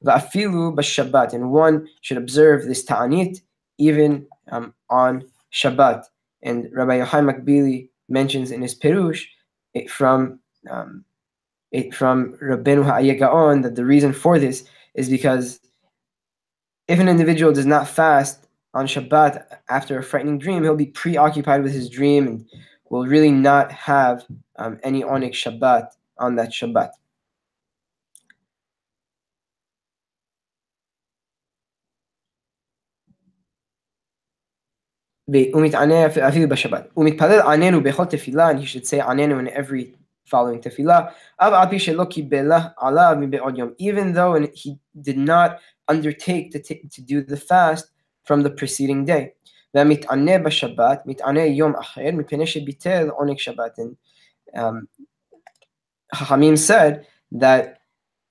Va'afilu 0.04 0.76
b'Shabbat, 0.76 1.34
and 1.34 1.52
one 1.52 1.88
should 2.02 2.18
observe 2.18 2.66
this 2.66 2.84
ta'anit 2.86 3.42
even 3.78 4.26
um, 4.52 4.74
on 4.90 5.26
Shabbat. 5.52 6.04
And 6.44 6.70
Rabbi 6.72 7.00
Yochai 7.00 7.24
Makbili 7.28 7.90
mentions 8.08 8.52
in 8.52 8.62
his 8.62 8.76
Perush 8.76 9.24
it 9.74 9.90
from 9.90 10.40
um, 10.70 11.04
it 11.72 11.94
from 11.94 12.38
Rabbeinu 12.38 12.84
Hai 12.86 13.14
Gaon 13.16 13.62
that 13.62 13.76
the 13.76 13.86
reason 13.86 14.14
for 14.14 14.38
this 14.38 14.64
is 14.94 15.10
because 15.10 15.60
if 16.89 16.99
an 16.99 17.09
individual 17.09 17.53
does 17.53 17.67
not 17.67 17.89
fast 17.89 18.47
on 18.75 18.87
Shabbat 18.87 19.47
after 19.69 19.99
a 19.99 20.03
frightening 20.03 20.39
dream, 20.39 20.63
he'll 20.63 20.77
be 20.77 20.87
preoccupied 20.87 21.63
with 21.63 21.73
his 21.73 21.89
dream 21.89 22.27
and 22.27 22.47
will 22.91 23.07
really 23.07 23.31
not 23.31 23.71
have 23.71 24.25
um, 24.57 24.79
any 24.83 25.03
onyx 25.05 25.39
Shabbat 25.39 25.89
on 26.19 26.37
that 26.37 26.51
Shabbat. 26.51 26.91
ומתענה 35.29 36.07
אפילו 36.07 36.49
בשבת. 36.49 36.89
ומתפלל 36.97 37.41
עננו 37.41 37.83
בכל 37.83 38.05
תפילה, 38.05 38.51
and 38.51 38.55
he 38.59 38.67
should 38.67 38.87
say 38.87 39.01
עננו 39.01 39.41
in 39.41 39.49
every 39.49 39.95
following 40.27 40.61
tefillah. 40.61 41.13
אף 41.37 41.53
על 41.53 41.69
פי 41.71 41.79
שלא 41.79 42.05
קיבלה 42.05 42.61
עליו 42.79 43.17
מבעוד 43.21 43.59
יום. 43.59 43.71
Even 43.81 44.15
though 44.15 44.35
he 44.55 44.71
did 44.97 45.17
not 45.17 45.51
undertake 45.89 46.53
to, 46.53 46.61
to 46.61 47.03
do 47.03 47.23
the 47.23 47.37
fast 47.37 47.91
from 48.25 48.43
the 48.43 48.51
preceding 48.51 49.05
day. 49.05 49.31
והמתענה 49.75 50.39
בשבת, 50.39 51.03
מתענה 51.07 51.45
יום 51.45 51.77
אחר, 51.77 52.11
מפני 52.13 52.47
שביטל 52.47 53.09
עונג 53.09 53.39
שבת. 53.39 53.79
And 53.79 53.97
um, 54.55 54.89
Hamim 56.15 56.59
said 56.59 57.07
that 57.33 57.79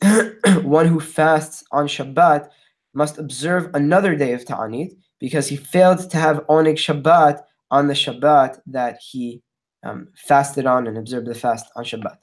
one 0.63 0.85
who 0.85 0.99
fasts 0.99 1.63
on 1.71 1.87
Shabbat 1.87 2.49
must 2.93 3.17
observe 3.17 3.69
another 3.73 4.15
day 4.15 4.33
of 4.33 4.45
Ta'anit 4.45 4.91
because 5.19 5.47
he 5.47 5.55
failed 5.55 6.09
to 6.09 6.17
have 6.17 6.45
Oneg 6.47 6.75
Shabbat 6.75 7.41
on 7.71 7.87
the 7.87 7.93
Shabbat 7.93 8.59
that 8.67 8.99
he 9.01 9.41
um, 9.83 10.09
fasted 10.15 10.65
on 10.65 10.87
and 10.87 10.97
observed 10.97 11.27
the 11.27 11.35
fast 11.35 11.67
on 11.75 11.83
Shabbat. 11.83 12.17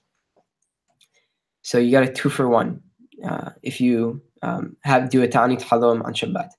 So 1.62 1.79
you 1.79 1.91
got 1.91 2.09
a 2.09 2.12
two 2.12 2.29
for 2.29 2.49
one 2.49 2.83
uh, 3.25 3.51
if 3.62 3.81
you 3.81 4.23
um, 4.42 4.76
have 4.82 5.10
do 5.10 5.22
a 5.24 5.28
ta'anit 5.28 5.62
halom 5.62 6.04
on 6.06 6.14
Shabbat. 6.14 6.50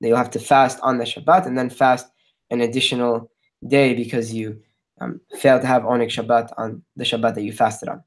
That 0.00 0.08
you'll 0.08 0.16
have 0.16 0.30
to 0.30 0.40
fast 0.40 0.78
on 0.82 0.98
the 0.98 1.04
Shabbat 1.04 1.46
and 1.46 1.56
then 1.56 1.70
fast 1.70 2.08
an 2.50 2.60
additional 2.60 3.30
day 3.66 3.94
because 3.94 4.32
you 4.32 4.60
um, 5.00 5.20
failed 5.38 5.62
to 5.62 5.66
have 5.66 5.82
onik 5.82 6.08
Shabbat 6.08 6.52
on 6.56 6.82
the 6.96 7.04
Shabbat 7.04 7.34
that 7.34 7.42
you 7.42 7.52
fasted 7.52 7.88
on. 7.88 8.02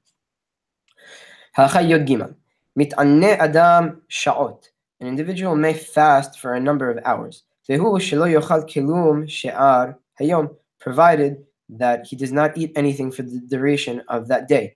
Halacha 1.58 1.88
Yod 1.88 2.06
Gimel. 2.08 2.36
Mit'anne 2.78 3.38
adam 3.38 4.02
sha'ot. 4.10 4.70
An 5.00 5.08
individual 5.08 5.56
may 5.56 5.74
fast 5.74 6.40
for 6.40 6.54
a 6.54 6.60
number 6.60 6.90
of 6.90 7.00
hours. 7.06 7.44
Vehu 7.70 7.96
shelo 7.98 8.28
yochal 8.32 8.68
kilum 8.70 9.30
she'ar 9.30 9.98
hayom. 10.20 10.56
Provided 10.80 11.46
that 11.70 12.06
he 12.06 12.16
does 12.16 12.32
not 12.32 12.58
eat 12.58 12.72
anything 12.76 13.12
for 13.12 13.24
the 13.24 13.40
duration 13.40 14.04
of 14.08 14.28
that 14.28 14.48
day. 14.48 14.76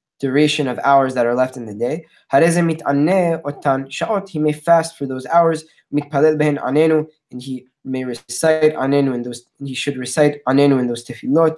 duration 0.21 0.67
of 0.67 0.79
hours 0.83 1.15
that 1.15 1.25
are 1.25 1.33
left 1.33 1.57
in 1.57 1.65
the 1.65 1.73
day. 1.73 2.05
He 4.31 4.39
may 4.39 4.53
fast 4.53 4.97
for 4.97 5.05
those 5.07 5.25
hours. 5.25 5.65
And 5.91 7.41
he 7.41 7.67
may 7.83 8.03
recite 8.05 8.75
anenu 8.75 9.13
in 9.15 9.23
those. 9.23 9.43
He 9.59 9.73
should 9.73 9.97
recite 9.97 10.41
anenu 10.47 10.79
in 10.79 10.87
those 10.87 11.03
tefillot. 11.03 11.57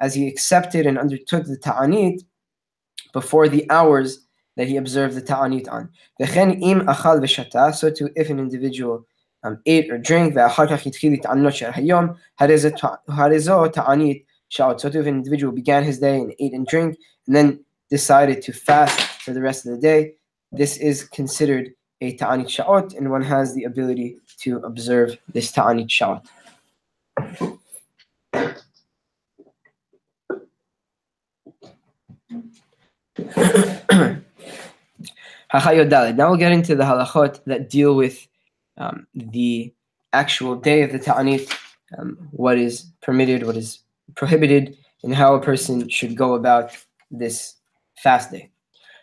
As 0.00 0.14
he 0.14 0.26
accepted 0.26 0.86
and 0.86 0.98
undertook 0.98 1.44
the 1.44 1.56
ta'anit 1.56 2.24
before 3.12 3.48
the 3.48 3.70
hours 3.70 4.26
that 4.56 4.66
he 4.66 4.76
observed 4.76 5.14
the 5.14 5.22
ta'anit 5.22 5.70
on. 5.70 5.88
Im 6.20 7.72
so 7.72 7.90
too 7.90 8.10
if 8.16 8.28
an 8.28 8.40
individual 8.40 9.06
um, 9.44 9.60
ate 9.64 9.90
or 9.90 9.98
drank, 9.98 10.34
ve'achar 10.34 10.66
kach 10.68 10.82
ta'anit 13.72 14.24
sha'ot. 14.52 14.80
So 14.80 14.88
if 14.88 14.94
an 14.94 15.06
individual 15.08 15.52
began 15.52 15.84
his 15.84 15.98
day 15.98 16.18
and 16.18 16.34
ate 16.38 16.52
and 16.52 16.66
drank, 16.66 16.98
and 17.26 17.34
then 17.34 17.64
decided 17.90 18.42
to 18.42 18.52
fast 18.52 19.00
for 19.22 19.32
the 19.32 19.40
rest 19.40 19.66
of 19.66 19.72
the 19.72 19.78
day, 19.78 20.14
this 20.50 20.76
is 20.76 21.04
considered 21.04 21.72
a 22.00 22.16
ta'anit 22.16 22.46
sha'ot, 22.46 22.96
and 22.96 23.10
one 23.10 23.22
has 23.22 23.54
the 23.54 23.64
ability 23.64 24.18
to 24.38 24.58
observe 24.58 25.16
this 25.32 25.52
ta'anit 25.52 25.88
sha'ot. 25.88 26.26
Now 35.54 36.30
we'll 36.30 36.36
get 36.38 36.52
into 36.52 36.74
the 36.74 36.84
halachot 36.84 37.44
that 37.44 37.68
deal 37.68 37.94
with 37.94 38.26
um, 38.78 39.06
the 39.14 39.72
actual 40.14 40.56
day 40.56 40.82
of 40.82 40.92
the 40.92 40.98
ta'anit, 40.98 41.54
um, 41.98 42.16
what 42.30 42.56
is 42.58 42.86
permitted, 43.02 43.46
what 43.46 43.56
is 43.56 43.81
prohibited, 44.14 44.76
and 45.02 45.14
how 45.14 45.34
a 45.34 45.40
person 45.40 45.88
should 45.88 46.16
go 46.16 46.34
about 46.34 46.72
this 47.10 47.54
fast 47.96 48.30
day. 48.30 48.50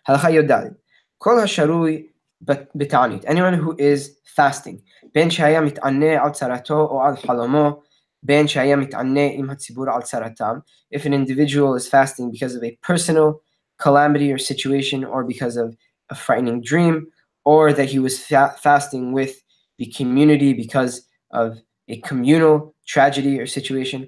Halacha 0.08 0.32
Yodal. 0.32 0.76
Kol 1.20 1.38
hasharui 1.38 2.10
b'ta'anit. 2.46 3.24
Anyone 3.28 3.54
who 3.54 3.76
is 3.78 4.18
fasting. 4.24 4.82
Ben 5.14 5.30
shaya 5.30 5.62
mit'aneh 5.68 6.18
al 6.18 6.32
tzarato 6.32 6.90
or 6.90 7.08
al 7.08 7.18
halomo. 7.18 7.82
Ben 8.24 8.48
shaya 8.48 8.82
mit'aneh 8.82 9.38
im 9.38 9.48
hatzibur 9.50 9.88
al 9.92 10.02
tzaratam. 10.02 10.64
If 10.92 11.06
an 11.06 11.14
individual 11.14 11.76
is 11.76 11.88
fasting 11.88 12.32
because 12.32 12.56
of 12.56 12.64
a 12.64 12.78
personal 12.82 13.42
calamity 13.78 14.32
or 14.32 14.38
situation 14.38 15.04
or 15.04 15.24
because 15.24 15.58
of 15.58 15.76
a 16.10 16.16
frightening 16.16 16.62
dream, 16.62 17.08
or 17.46 17.74
that 17.74 17.86
he 17.86 18.00
was 18.00 18.20
fa- 18.20 18.56
fasting 18.60 19.12
with 19.12 19.42
the 19.78 19.86
community 19.88 20.54
because 20.54 21.04
of 21.32 21.60
a 21.88 22.00
communal 22.02 22.76
tragedy 22.86 23.40
or 23.40 23.48
situation. 23.48 24.08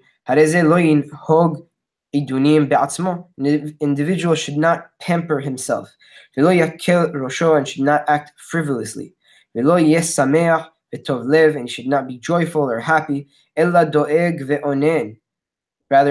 Hog. 1.14 1.66
An 2.14 3.76
individual 3.80 4.36
should 4.36 4.58
not 4.58 4.90
pamper 5.00 5.40
himself. 5.40 5.96
V'lo 6.38 7.58
and 7.58 7.68
should 7.68 7.84
not 7.84 8.04
act 8.08 8.32
frivolously. 8.38 9.14
V'lo 9.56 11.56
and 11.56 11.70
should 11.70 11.88
not 11.88 12.08
be 12.08 12.18
joyful 12.18 12.64
or 12.64 12.80
happy. 12.80 13.28
Rather, 13.58 14.04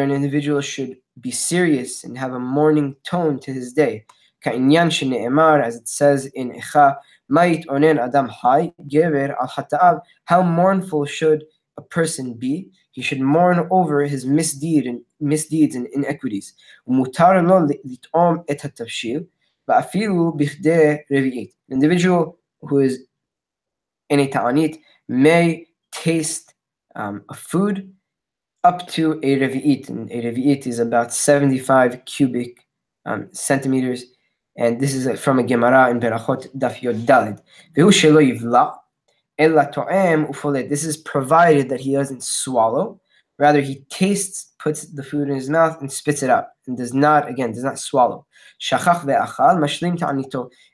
an 0.02 0.10
individual 0.10 0.60
should 0.60 0.96
be 1.20 1.30
serious 1.30 2.04
and 2.04 2.18
have 2.18 2.32
a 2.32 2.38
mourning 2.38 2.96
tone 3.02 3.38
to 3.40 3.52
his 3.52 3.72
day. 3.72 4.04
As 4.44 5.76
it 5.76 5.88
says 5.88 6.26
in 6.26 6.52
Echa, 6.52 6.96
Mait 7.28 7.66
onen 7.68 7.98
adam 7.98 8.28
hai, 8.28 8.72
gever 8.88 9.34
al 9.40 10.02
How 10.24 10.42
mournful 10.42 11.06
should 11.06 11.44
a 11.76 11.82
person 11.82 12.34
be? 12.34 12.70
He 12.91 13.01
should 13.01 13.21
mourn 13.21 13.67
over 13.71 14.03
his 14.03 14.25
misdeed 14.25 14.85
and 14.85 15.01
misdeeds 15.19 15.75
and 15.75 15.87
inequities. 15.87 16.53
ומותר 16.87 17.41
לו 17.41 17.55
לטעום 17.85 18.37
את 18.51 18.65
התבשיל, 18.65 19.23
ואפילו 19.67 20.31
בכדי 20.37 20.95
רביעית. 21.11 21.51
individual 21.71 22.37
who 22.61 22.79
is 22.79 22.99
in 24.09 24.19
a 24.19 24.27
ta'anit 24.27 24.77
may 25.07 25.65
taste 25.91 26.53
um, 26.95 27.23
a 27.29 27.33
food 27.33 27.91
up 28.63 28.87
to 28.87 29.19
a 29.23 29.39
revi'it. 29.39 29.89
And 29.89 30.11
a 30.11 30.21
revi'it 30.21 30.67
is 30.67 30.79
about 30.79 31.13
75 31.13 32.05
cubic 32.05 32.67
um, 33.05 33.29
centimeters 33.31 34.05
and 34.57 34.79
this 34.79 34.93
is 34.93 35.19
from 35.19 35.39
a 35.39 35.43
Gemara 35.43 35.89
in 35.89 35.99
Berachot 35.99 36.47
Daf 36.55 36.81
Yod 36.81 37.05
This 39.40 40.84
is 40.84 40.96
provided 40.98 41.68
that 41.70 41.80
he 41.80 41.94
doesn't 41.94 42.22
swallow. 42.22 43.00
Rather, 43.38 43.62
he 43.62 43.84
tastes, 43.88 44.52
puts 44.58 44.82
the 44.82 45.02
food 45.02 45.28
in 45.28 45.34
his 45.34 45.48
mouth, 45.48 45.80
and 45.80 45.90
spits 45.90 46.22
it 46.22 46.28
out, 46.28 46.48
and 46.66 46.76
does 46.76 46.92
not, 46.92 47.26
again, 47.28 47.52
does 47.52 47.64
not 47.64 47.78
swallow. 47.78 48.26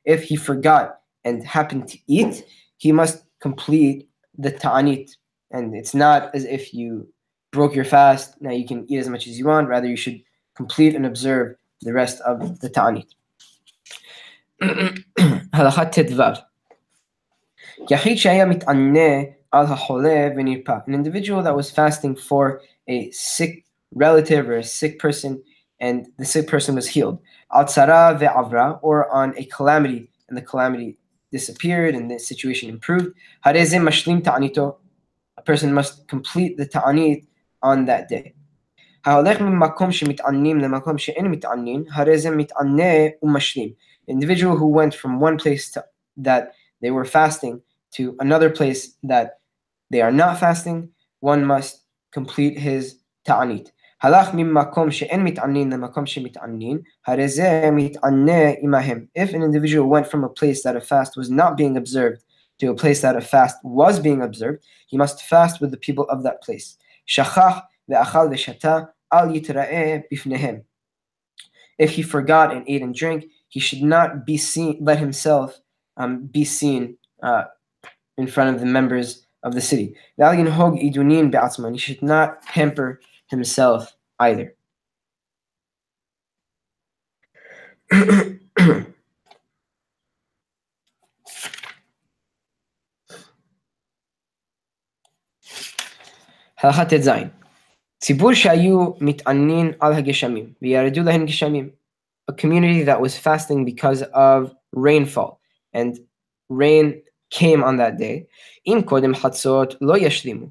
If 0.05 0.23
he 0.25 0.37
forgot 0.37 0.99
and 1.25 1.45
happened 1.45 1.89
to 1.89 1.99
eat, 2.09 2.45
he 2.79 2.91
must 2.91 3.25
complete 3.41 4.09
the 4.37 4.51
ta'anit. 4.51 5.13
And 5.53 5.77
it's 5.77 5.95
not 5.95 6.35
as 6.35 6.45
if 6.45 6.75
you 6.75 7.09
broke 7.53 7.75
your 7.75 7.85
fast, 7.85 8.43
now 8.43 8.51
you 8.51 8.67
can 8.67 8.85
eat 8.91 8.99
as 8.99 9.09
much 9.09 9.29
as 9.29 9.39
you 9.39 9.47
want. 9.47 9.69
Rather, 9.69 9.87
you 9.87 9.97
should 9.97 10.21
complete 10.57 10.97
and 10.97 11.07
observe 11.07 11.55
the 11.83 11.93
rest 11.93 12.21
of 12.23 12.59
the 12.61 12.69
ta'anit. 12.69 13.07
יחיד 17.90 18.18
שהיה 18.18 18.46
מתענה 18.46 19.22
על 19.52 19.66
החולה 19.66 20.28
ונרפא. 20.38 20.78
An 20.88 20.94
individual 20.94 21.44
that 21.44 21.56
was 21.56 21.72
fasting 21.72 22.16
for 22.16 22.62
a 22.90 23.12
sick 23.12 23.66
relative 23.96 24.50
or 24.50 24.58
a 24.58 24.64
sick 24.64 25.00
person 25.00 25.42
and 25.82 26.08
the 26.20 26.26
sick 26.26 26.48
person 26.48 26.76
was 26.76 26.88
healed. 26.88 27.18
על 27.50 27.66
צרה 27.66 28.14
ועברה 28.20 28.74
or 28.82 29.12
on 29.12 29.38
a 29.38 29.44
calamity 29.44 30.10
and 30.30 30.38
the 30.38 30.42
calamity 30.42 30.98
disappeared 31.36 31.96
and 31.96 32.12
the 32.12 32.20
situation 32.20 32.70
improved. 32.70 33.12
הרי 33.46 33.66
זה 33.66 33.80
משלים 33.80 34.20
תעניתו. 34.20 34.78
A 35.40 35.44
person 35.44 35.74
must 35.74 36.08
complete 36.08 36.58
the 36.58 36.66
ta'anit 36.66 37.26
on 37.66 37.86
that 37.86 38.10
day. 38.10 38.32
ההולך 39.06 39.42
ממקום 39.42 39.92
שמתענים 39.92 40.58
למקום 40.58 40.98
שאין 40.98 41.26
מתענין, 41.26 41.84
הרי 41.94 42.18
זה 42.18 42.32
מתענה 42.32 42.94
ומשלים 43.24 43.70
individual 44.12 44.58
who 44.58 44.68
went 44.68 44.94
from 44.94 45.20
one 45.20 45.38
place 45.38 45.72
to, 45.72 45.84
that 46.18 46.54
they 46.82 46.92
were 46.92 47.06
fasting 47.06 47.62
to 47.96 48.16
another 48.20 48.50
place 48.50 48.96
that 49.04 49.40
they 49.90 50.02
are 50.02 50.12
not 50.12 50.40
fasting, 50.40 50.90
one 51.20 51.46
must 51.46 51.84
complete 52.12 52.58
his 52.58 52.96
ta'anit. 53.26 53.72
הלך 54.04 54.34
ממקום 54.34 54.92
שאין 54.92 55.24
מתענין 55.24 55.74
למקום 55.74 56.06
שמתענין, 56.06 56.80
הרי 57.08 57.28
זה 57.28 57.70
מתענה 57.72 58.50
עמהם. 58.62 59.06
If 59.18 59.34
an 59.34 59.44
individual 59.44 59.88
went 59.90 60.08
from 60.08 60.24
a 60.24 60.30
place 60.30 60.64
that 60.64 60.76
a 60.76 60.82
fast 60.82 61.18
was 61.18 61.30
not 61.30 61.56
being 61.56 61.78
observed 61.78 62.24
to 62.60 62.72
a 62.72 62.76
place 62.76 63.02
that 63.02 63.16
a 63.16 63.22
fast 63.22 63.58
was 63.64 64.00
being 64.00 64.22
observed, 64.22 64.60
he 64.88 64.98
must 64.98 65.22
fast 65.22 65.62
with 65.62 65.72
the 65.72 65.78
people 65.78 66.06
of 66.10 66.24
that 66.24 66.42
place. 66.42 66.78
שכח 67.06 67.60
ואכל 67.90 68.28
ושתה, 68.32 68.80
אל 69.14 69.36
יתראה 69.36 69.98
בפניהם. 70.12 70.60
If 71.82 71.90
he 71.90 72.02
forgot 72.02 72.52
and 72.52 72.64
ate 72.68 72.82
and 72.82 72.96
drank, 72.96 73.26
he 73.50 73.60
should 73.60 73.84
not 73.84 74.26
be 74.26 74.38
seen, 74.38 74.78
let 74.82 74.98
himself 74.98 75.60
um, 75.98 76.28
be 76.32 76.46
seen 76.46 76.98
uh, 77.24 77.44
in 78.18 78.28
front 78.28 78.56
of 78.56 78.62
the 78.62 78.66
members 78.66 79.26
of 79.44 79.54
the 79.54 79.62
city. 79.62 79.94
ואל 80.18 80.34
ינהוג 80.40 80.78
עידונין 80.78 81.32
בעצמו, 81.32 81.68
he 81.68 81.78
should 81.78 82.04
not 82.04 82.46
pamper 82.54 83.00
himself 83.34 83.94
either. 84.20 84.48
הלכה 96.64 96.86
ט"ז 96.86 97.10
ציבור 98.00 98.34
שהיו 98.34 98.92
מתענין 99.02 99.72
על 99.80 99.94
הגשמים 99.94 100.54
וירדו 100.62 101.02
להם 101.02 101.26
גשמים. 101.26 101.70
A 102.32 102.34
community 102.34 102.84
that 102.84 103.02
was 103.02 103.18
fasting 103.18 103.66
because 103.66 104.04
of 104.14 104.54
rainfall 104.76 105.40
and 105.74 106.00
rain 106.50 107.02
came 107.34 107.64
on 107.64 107.78
that 107.78 108.00
day. 108.00 108.26
אם 108.68 108.82
קודם 108.86 109.16
חצות 109.16 109.76
לא 109.82 109.98
ישלימו, 109.98 110.46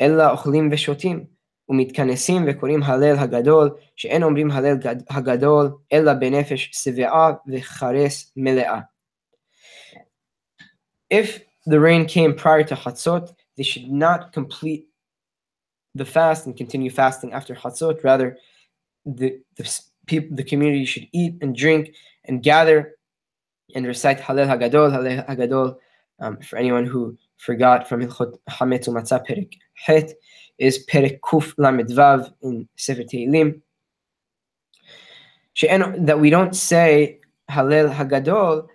אלא 0.00 0.30
אוכלים 0.30 0.68
ושותים, 0.72 1.24
ומתכנסים 1.68 2.44
וקוראים 2.46 2.82
הלל 2.82 3.18
הגדול, 3.18 3.70
שאין 3.96 4.22
אומרים 4.22 4.50
הלל 4.50 4.76
הגדול, 5.10 5.70
אלא 5.92 6.14
בנפש 6.14 6.70
שבעה 6.72 7.32
וחרס 7.48 8.32
מלאה. 8.36 8.80
If 11.12 11.40
the 11.66 11.80
rain 11.80 12.06
came 12.06 12.34
prior 12.34 12.64
to 12.64 12.76
Chatzot, 12.76 13.32
they 13.56 13.62
should 13.62 13.90
not 13.90 14.32
complete 14.32 14.86
the 15.94 16.04
fast 16.04 16.46
and 16.46 16.56
continue 16.56 16.90
fasting 16.90 17.32
after 17.32 17.54
Chatzot. 17.54 18.04
Rather, 18.04 18.38
the, 19.04 19.40
the, 19.56 19.80
people, 20.06 20.36
the 20.36 20.44
community 20.44 20.84
should 20.84 21.08
eat 21.12 21.34
and 21.42 21.56
drink 21.56 21.94
and 22.24 22.42
gather 22.42 22.96
and 23.74 23.86
recite 23.86 24.20
Halel 24.20 24.48
Hagadol, 24.52 24.90
Halel 24.94 25.26
Hagadol. 25.28 25.76
um, 26.19 26.37
for 26.37 26.57
anyone 26.57 26.85
who 26.85 27.17
forgot 27.37 27.89
from 27.89 28.01
Hilchot 28.01 28.37
Hametz 28.49 28.87
Umatzah 28.87 29.27
Perek 29.27 29.57
Het 29.73 30.13
is 30.57 30.85
Perek 30.85 31.19
Kuf 31.19 31.53
in 32.41 32.67
Sefer 32.77 33.03
Tehillim. 33.03 33.61
That 36.05 36.19
we 36.19 36.29
don't 36.29 36.55
say 36.55 37.19
Halel 37.49 37.93
Hagadol 37.93 38.67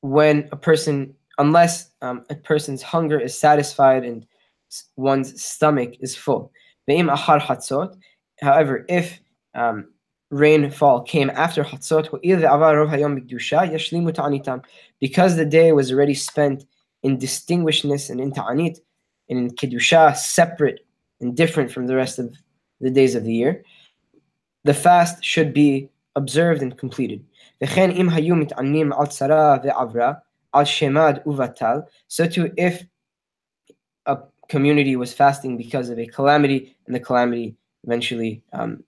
when 0.00 0.48
a 0.52 0.56
person, 0.56 1.14
unless 1.38 1.90
um, 2.02 2.24
a 2.30 2.34
person's 2.34 2.82
hunger 2.82 3.18
is 3.18 3.38
satisfied 3.38 4.04
and 4.04 4.26
one's 4.96 5.42
stomach 5.42 5.94
is 6.00 6.16
full. 6.16 6.52
However, 8.40 8.86
if 8.88 9.20
um, 9.54 9.88
rainfall 10.30 11.02
came 11.02 11.30
after 11.30 11.64
Hatzot, 11.64 12.08
because 15.00 15.36
the 15.36 15.44
day 15.44 15.72
was 15.72 15.92
already 15.92 16.14
spent 16.14 16.64
in 17.02 17.18
distinguishedness 17.18 18.10
and 18.10 18.20
in 18.20 18.32
ta'anit, 18.32 18.80
and 19.28 19.38
in 19.38 19.50
Kedusha, 19.50 20.16
separate 20.16 20.86
and 21.20 21.36
different 21.36 21.70
from 21.70 21.86
the 21.86 21.96
rest 21.96 22.18
of 22.18 22.34
the 22.80 22.90
days 22.90 23.14
of 23.14 23.24
the 23.24 23.32
year, 23.32 23.64
the 24.64 24.74
fast 24.74 25.22
should 25.24 25.52
be 25.52 25.88
observed 26.16 26.62
and 26.62 26.76
completed. 26.76 27.24
So 27.60 27.66
too, 32.26 32.52
if 32.56 32.84
a 34.06 34.18
community 34.48 34.96
was 34.96 35.12
fasting 35.12 35.56
because 35.56 35.90
of 35.90 35.98
a 35.98 36.06
calamity 36.06 36.76
and 36.86 36.94
the 36.94 37.00
calamity 37.00 37.56
eventually 37.84 38.42
um, 38.52 38.82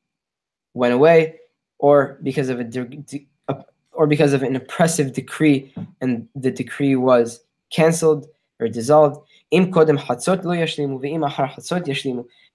went 0.74 0.94
away, 0.94 1.36
or 1.78 2.18
because 2.22 2.48
of 2.48 2.60
a, 2.60 2.64
de- 2.64 3.26
a, 3.48 3.64
or 3.92 4.06
because 4.06 4.32
of 4.32 4.42
an 4.42 4.56
oppressive 4.56 5.12
decree 5.12 5.72
and 6.00 6.28
the 6.34 6.50
decree 6.50 6.96
was 6.96 7.40
cancelled 7.71 8.27
or 8.59 8.67
dissolved. 8.67 9.25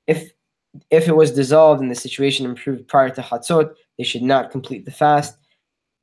If 0.07 0.33
if 0.91 1.09
it 1.09 1.17
was 1.17 1.33
dissolved 1.33 1.81
and 1.83 1.91
the 1.91 1.95
situation 1.97 2.47
improved 2.47 2.87
prior 2.87 3.11
to 3.11 3.23
Hatzot, 3.23 3.75
they 3.99 4.05
should 4.05 4.23
not 4.23 4.51
complete 4.51 4.85
the 4.85 4.93
fast. 4.93 5.37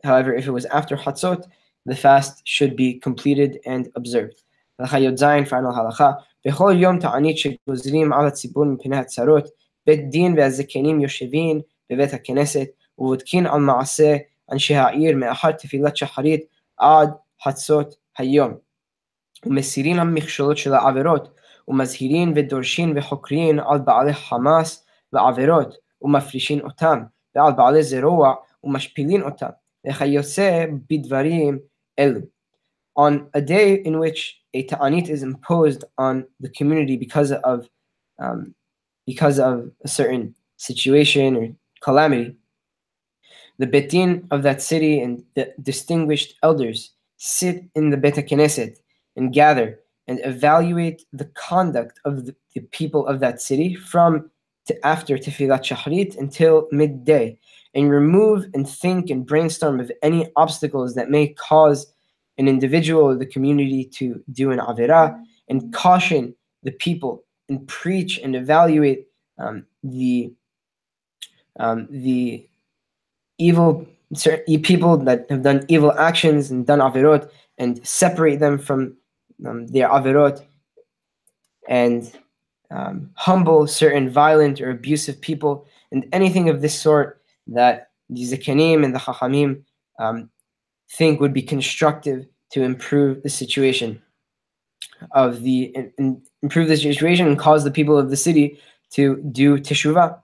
However, 0.03 0.33
if 0.33 0.45
it 0.45 0.51
was 0.51 0.65
after 0.65 0.97
Hatzot, 0.97 1.47
the 1.85 1.95
fast 1.95 2.41
should 2.45 2.75
be 2.75 2.99
completed 2.99 3.59
and 3.65 3.89
observed. 3.95 4.43
final 4.79 5.73
halacha. 5.73 6.13
בכל 6.45 6.73
יום 6.77 6.99
תענית 6.99 7.37
שגוזרים 7.37 8.13
על 8.13 8.27
הציבור 8.27 8.65
מפני 8.65 8.97
הצרות, 8.97 9.47
בית 9.85 10.09
דין 10.09 10.33
והזקנים 10.37 11.01
יושבים 11.01 11.61
בבית 11.89 12.13
הכנסת 12.13 12.67
ובודקים 12.99 13.47
על 13.47 13.59
מעשה 13.59 14.17
אנשי 14.51 14.75
העיר 14.75 15.17
מאחר 15.17 15.51
תפילת 15.51 15.97
שחרית 15.97 16.45
עד 16.77 17.09
חצות 17.43 17.95
היום. 18.17 18.53
ומסירים 19.46 19.98
המכשלות 19.98 20.56
של 20.56 20.74
העבירות, 20.74 21.38
ומזהירין 21.68 22.32
ודורשין 22.36 22.98
וחוקרין 22.98 23.58
על 23.58 23.78
בעלי 23.78 24.12
חמס 24.12 24.86
ועבירות, 25.12 25.74
ומפרישין 26.02 26.60
אותם, 26.60 27.02
ועל 27.34 27.52
בעלי 27.52 27.82
זרוע, 27.82 28.34
ומשפילין 28.64 29.22
אותם, 29.22 29.50
וכיוצא 29.86 30.66
בדברים 30.90 31.58
אלו. 31.98 32.20
On 32.98 33.30
a 33.34 33.40
day 33.40 33.80
in 33.84 33.98
which 33.98 34.42
a 34.54 34.62
ta'anit 34.64 35.08
is 35.08 35.22
imposed 35.22 35.82
on 35.96 36.24
the 36.40 36.50
community 36.50 36.96
because 36.98 37.32
of 37.32 37.66
um, 38.18 38.54
because 39.06 39.38
of 39.38 39.70
a 39.82 39.88
certain 39.88 40.34
situation 40.58 41.36
or 41.36 41.46
calamity, 41.80 42.36
the 43.58 43.66
Beit 43.66 43.88
Din 43.88 44.26
of 44.30 44.42
that 44.42 44.60
city 44.60 45.00
and 45.00 45.24
the 45.34 45.54
distinguished 45.62 46.36
elders 46.42 46.90
sit 47.16 47.64
in 47.74 47.90
the 47.90 47.96
beit 47.96 48.16
knesset 48.28 48.76
and 49.16 49.32
gather 49.32 49.80
and 50.08 50.20
evaluate 50.24 51.04
the 51.12 51.26
conduct 51.26 52.00
of 52.04 52.26
the, 52.26 52.34
the 52.54 52.60
people 52.60 53.06
of 53.06 53.20
that 53.20 53.40
city 53.40 53.74
from 53.74 54.30
to 54.66 54.86
after 54.86 55.16
Tefillat 55.16 55.62
Shahrit 55.62 56.16
until 56.18 56.68
midday 56.70 57.38
and 57.74 57.90
remove 57.90 58.46
and 58.54 58.68
think 58.68 59.10
and 59.10 59.26
brainstorm 59.26 59.80
of 59.80 59.90
any 60.02 60.30
obstacles 60.36 60.94
that 60.94 61.10
may 61.10 61.28
cause 61.28 61.92
an 62.38 62.48
individual 62.48 63.02
or 63.02 63.16
the 63.16 63.26
community 63.26 63.84
to 63.84 64.22
do 64.32 64.50
an 64.50 64.58
avera 64.58 65.18
and 65.48 65.72
caution 65.72 66.34
the 66.62 66.72
people 66.72 67.24
and 67.48 67.66
preach 67.68 68.18
and 68.18 68.36
evaluate 68.36 69.06
um, 69.38 69.66
the 69.82 70.32
um, 71.58 71.86
the 71.90 72.48
evil 73.38 73.86
people 74.62 74.96
that 74.96 75.26
have 75.30 75.42
done 75.42 75.64
evil 75.68 75.92
actions 75.92 76.50
and 76.50 76.66
done 76.66 76.80
averot 76.80 77.30
and 77.58 77.86
separate 77.86 78.40
them 78.40 78.58
from 78.58 78.96
um, 79.46 79.66
their 79.68 79.88
averot 79.88 80.44
and 81.68 82.12
um, 82.70 83.10
humble 83.14 83.66
certain 83.66 84.08
violent 84.10 84.60
or 84.60 84.70
abusive 84.70 85.20
people 85.20 85.66
and 85.90 86.06
anything 86.12 86.48
of 86.48 86.62
this 86.62 86.78
sort 86.78 87.20
that 87.46 87.90
the 88.08 88.22
zakanim 88.22 88.84
and 88.84 88.94
the 88.94 88.98
chachamim 88.98 89.62
um, 89.98 90.30
think 90.90 91.20
would 91.20 91.32
be 91.32 91.42
constructive 91.42 92.26
to 92.50 92.62
improve 92.62 93.22
the 93.22 93.28
situation 93.28 94.00
of 95.12 95.42
the 95.42 95.74
improve 96.42 96.68
the 96.68 96.76
situation 96.76 97.26
and 97.26 97.38
cause 97.38 97.64
the 97.64 97.70
people 97.70 97.98
of 97.98 98.10
the 98.10 98.16
city 98.16 98.58
to 98.90 99.16
do 99.32 99.58
teshuvah. 99.58 100.18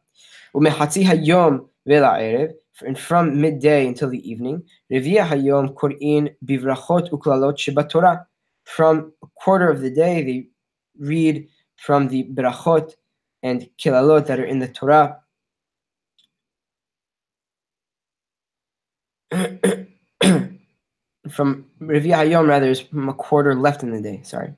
And 2.86 2.96
from 2.96 3.40
midday 3.40 3.88
until 3.88 4.08
the 4.08 4.30
evening, 4.30 4.62
From 8.68 9.12
a 9.22 9.26
quarter 9.34 9.70
of 9.70 9.80
the 9.80 9.90
day, 9.90 10.22
they 10.22 10.48
read 10.98 11.48
from 11.76 12.08
the 12.08 12.24
brachot 12.24 12.92
and 13.42 13.66
kilalot 13.78 14.26
that 14.26 14.38
are 14.38 14.44
in 14.44 14.58
the 14.58 14.68
Torah. 14.68 15.20
from 19.30 19.78
Revi 21.80 22.12
Hayom, 22.12 22.46
rather, 22.46 22.68
is 22.68 22.80
from 22.80 23.08
a 23.08 23.14
quarter 23.14 23.54
left 23.54 23.82
in 23.82 23.90
the 23.90 24.02
day. 24.02 24.20
Sorry. 24.22 24.52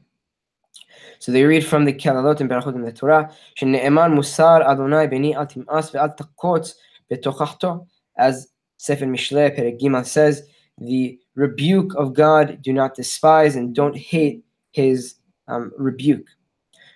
So 1.21 1.31
they 1.31 1.45
read 1.45 1.65
from 1.65 1.85
the 1.85 1.93
kilalot 1.93 2.41
and 2.41 2.51
Berachot 2.51 2.75
in 2.75 2.83
the 2.83 2.93
Torah, 2.93 3.31
Musar 3.61 4.67
Adonai 4.67 5.07
Beni 5.07 5.37
Al 5.37 5.47
Tim'as 5.47 5.93
Ve'al 5.93 6.17
Takotz 6.17 6.75
Betochachto, 7.11 7.87
as 8.17 8.49
Sefer 8.77 9.07
Mishle 9.07 9.57
Perek 9.57 9.81
Gimel 9.81 10.05
says, 10.05 10.50
the 10.81 11.19
rebuke 11.35 11.95
of 11.95 12.15
God, 12.15 12.61
do 12.63 12.73
not 12.73 12.95
despise 12.95 13.55
and 13.57 13.75
don't 13.75 13.97
hate 13.97 14.43
his 14.73 15.17
um, 15.47 15.73
rebuke. 15.77 16.27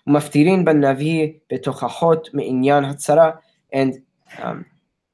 Maftirin 0.08 0.64
betochahot 0.64 2.32
me'inyan 2.32 3.38
and 3.72 4.02
um, 4.42 4.64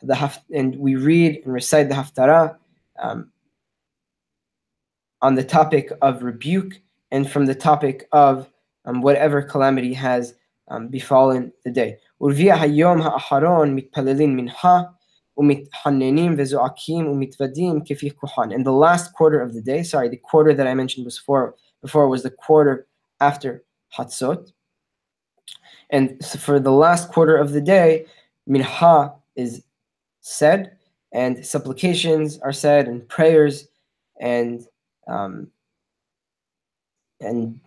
the 0.02 0.14
haft- 0.14 0.50
and 0.50 0.76
we 0.76 0.96
read 0.96 1.42
and 1.44 1.52
recite 1.52 1.88
the 1.88 1.94
haftarah 1.94 2.56
um, 2.98 3.30
on 5.22 5.34
the 5.34 5.44
topic 5.44 5.92
of 6.02 6.22
rebuke 6.22 6.80
and 7.10 7.30
from 7.30 7.46
the 7.46 7.54
topic 7.54 8.08
of 8.12 8.48
um, 8.84 9.02
whatever 9.02 9.42
calamity 9.42 9.92
has 9.92 10.34
um, 10.68 10.88
befallen 10.88 11.52
the 11.64 11.70
day. 11.70 11.98
Urvia 12.20 12.56
hayom 12.56 13.02
ha'aharon 13.02 13.78
mitpalelin 13.78 14.34
minha 14.34 14.90
ומתחננים 15.39 16.35
וזועקים 16.37 17.07
ומתוודים 17.07 17.81
כפי 17.85 18.11
כוחן. 18.11 18.51
And 18.51 18.65
the 18.65 18.71
last 18.71 19.13
quarter 19.13 19.41
of 19.41 19.53
the 19.53 19.61
day, 19.61 19.83
sorry, 19.83 20.09
the 20.09 20.17
quarter 20.17 20.53
that 20.53 20.67
I 20.67 20.73
mentioned 20.73 21.05
was 21.05 21.17
before, 21.17 21.55
before 21.81 22.07
was 22.07 22.23
the 22.23 22.31
quarter 22.31 22.87
after 23.19 23.63
Hatzot. 23.97 24.51
And 25.89 26.23
so 26.23 26.39
for 26.39 26.59
the 26.59 26.71
last 26.71 27.11
quarter 27.11 27.35
of 27.37 27.51
the 27.51 27.61
day, 27.61 28.05
minha 28.47 29.13
is 29.35 29.63
said, 30.21 30.77
and 31.11 31.45
supplications 31.45 32.39
are 32.39 32.51
said, 32.51 32.87
and 32.87 33.07
prayers, 33.07 33.67
and 34.19 34.65
um, 35.07 35.51
and 37.19 37.59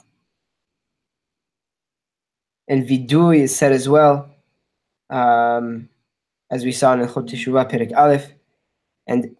and 2.69 2.87
vidui 2.87 3.41
is 3.41 3.57
said 3.57 3.73
as 3.73 3.89
well, 3.89 4.29
um, 5.11 5.89
as 6.54 6.64
we 6.64 6.72
saw 6.72 6.94
in 6.94 7.00
the 7.00 7.08
Chot 7.08 7.26
Teshuvah 7.26 7.70
Perek 7.72 7.92
Aleph, 7.98 8.28
and 9.08 9.36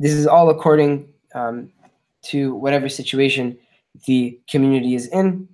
this 0.00 0.12
is 0.12 0.26
all 0.26 0.50
according 0.50 1.08
um, 1.32 1.70
to 2.22 2.52
whatever 2.56 2.88
situation 2.88 3.56
the 4.06 4.36
community 4.50 4.96
is 4.96 5.06
in. 5.08 5.48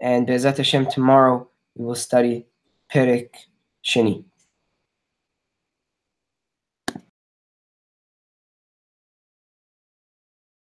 And 0.00 0.26
Be'ezat 0.26 0.56
Hashem, 0.56 0.86
tomorrow 0.86 1.46
we 1.74 1.84
will 1.84 1.94
study 1.94 2.46
Perek 2.90 3.28
Sheni. 3.84 4.24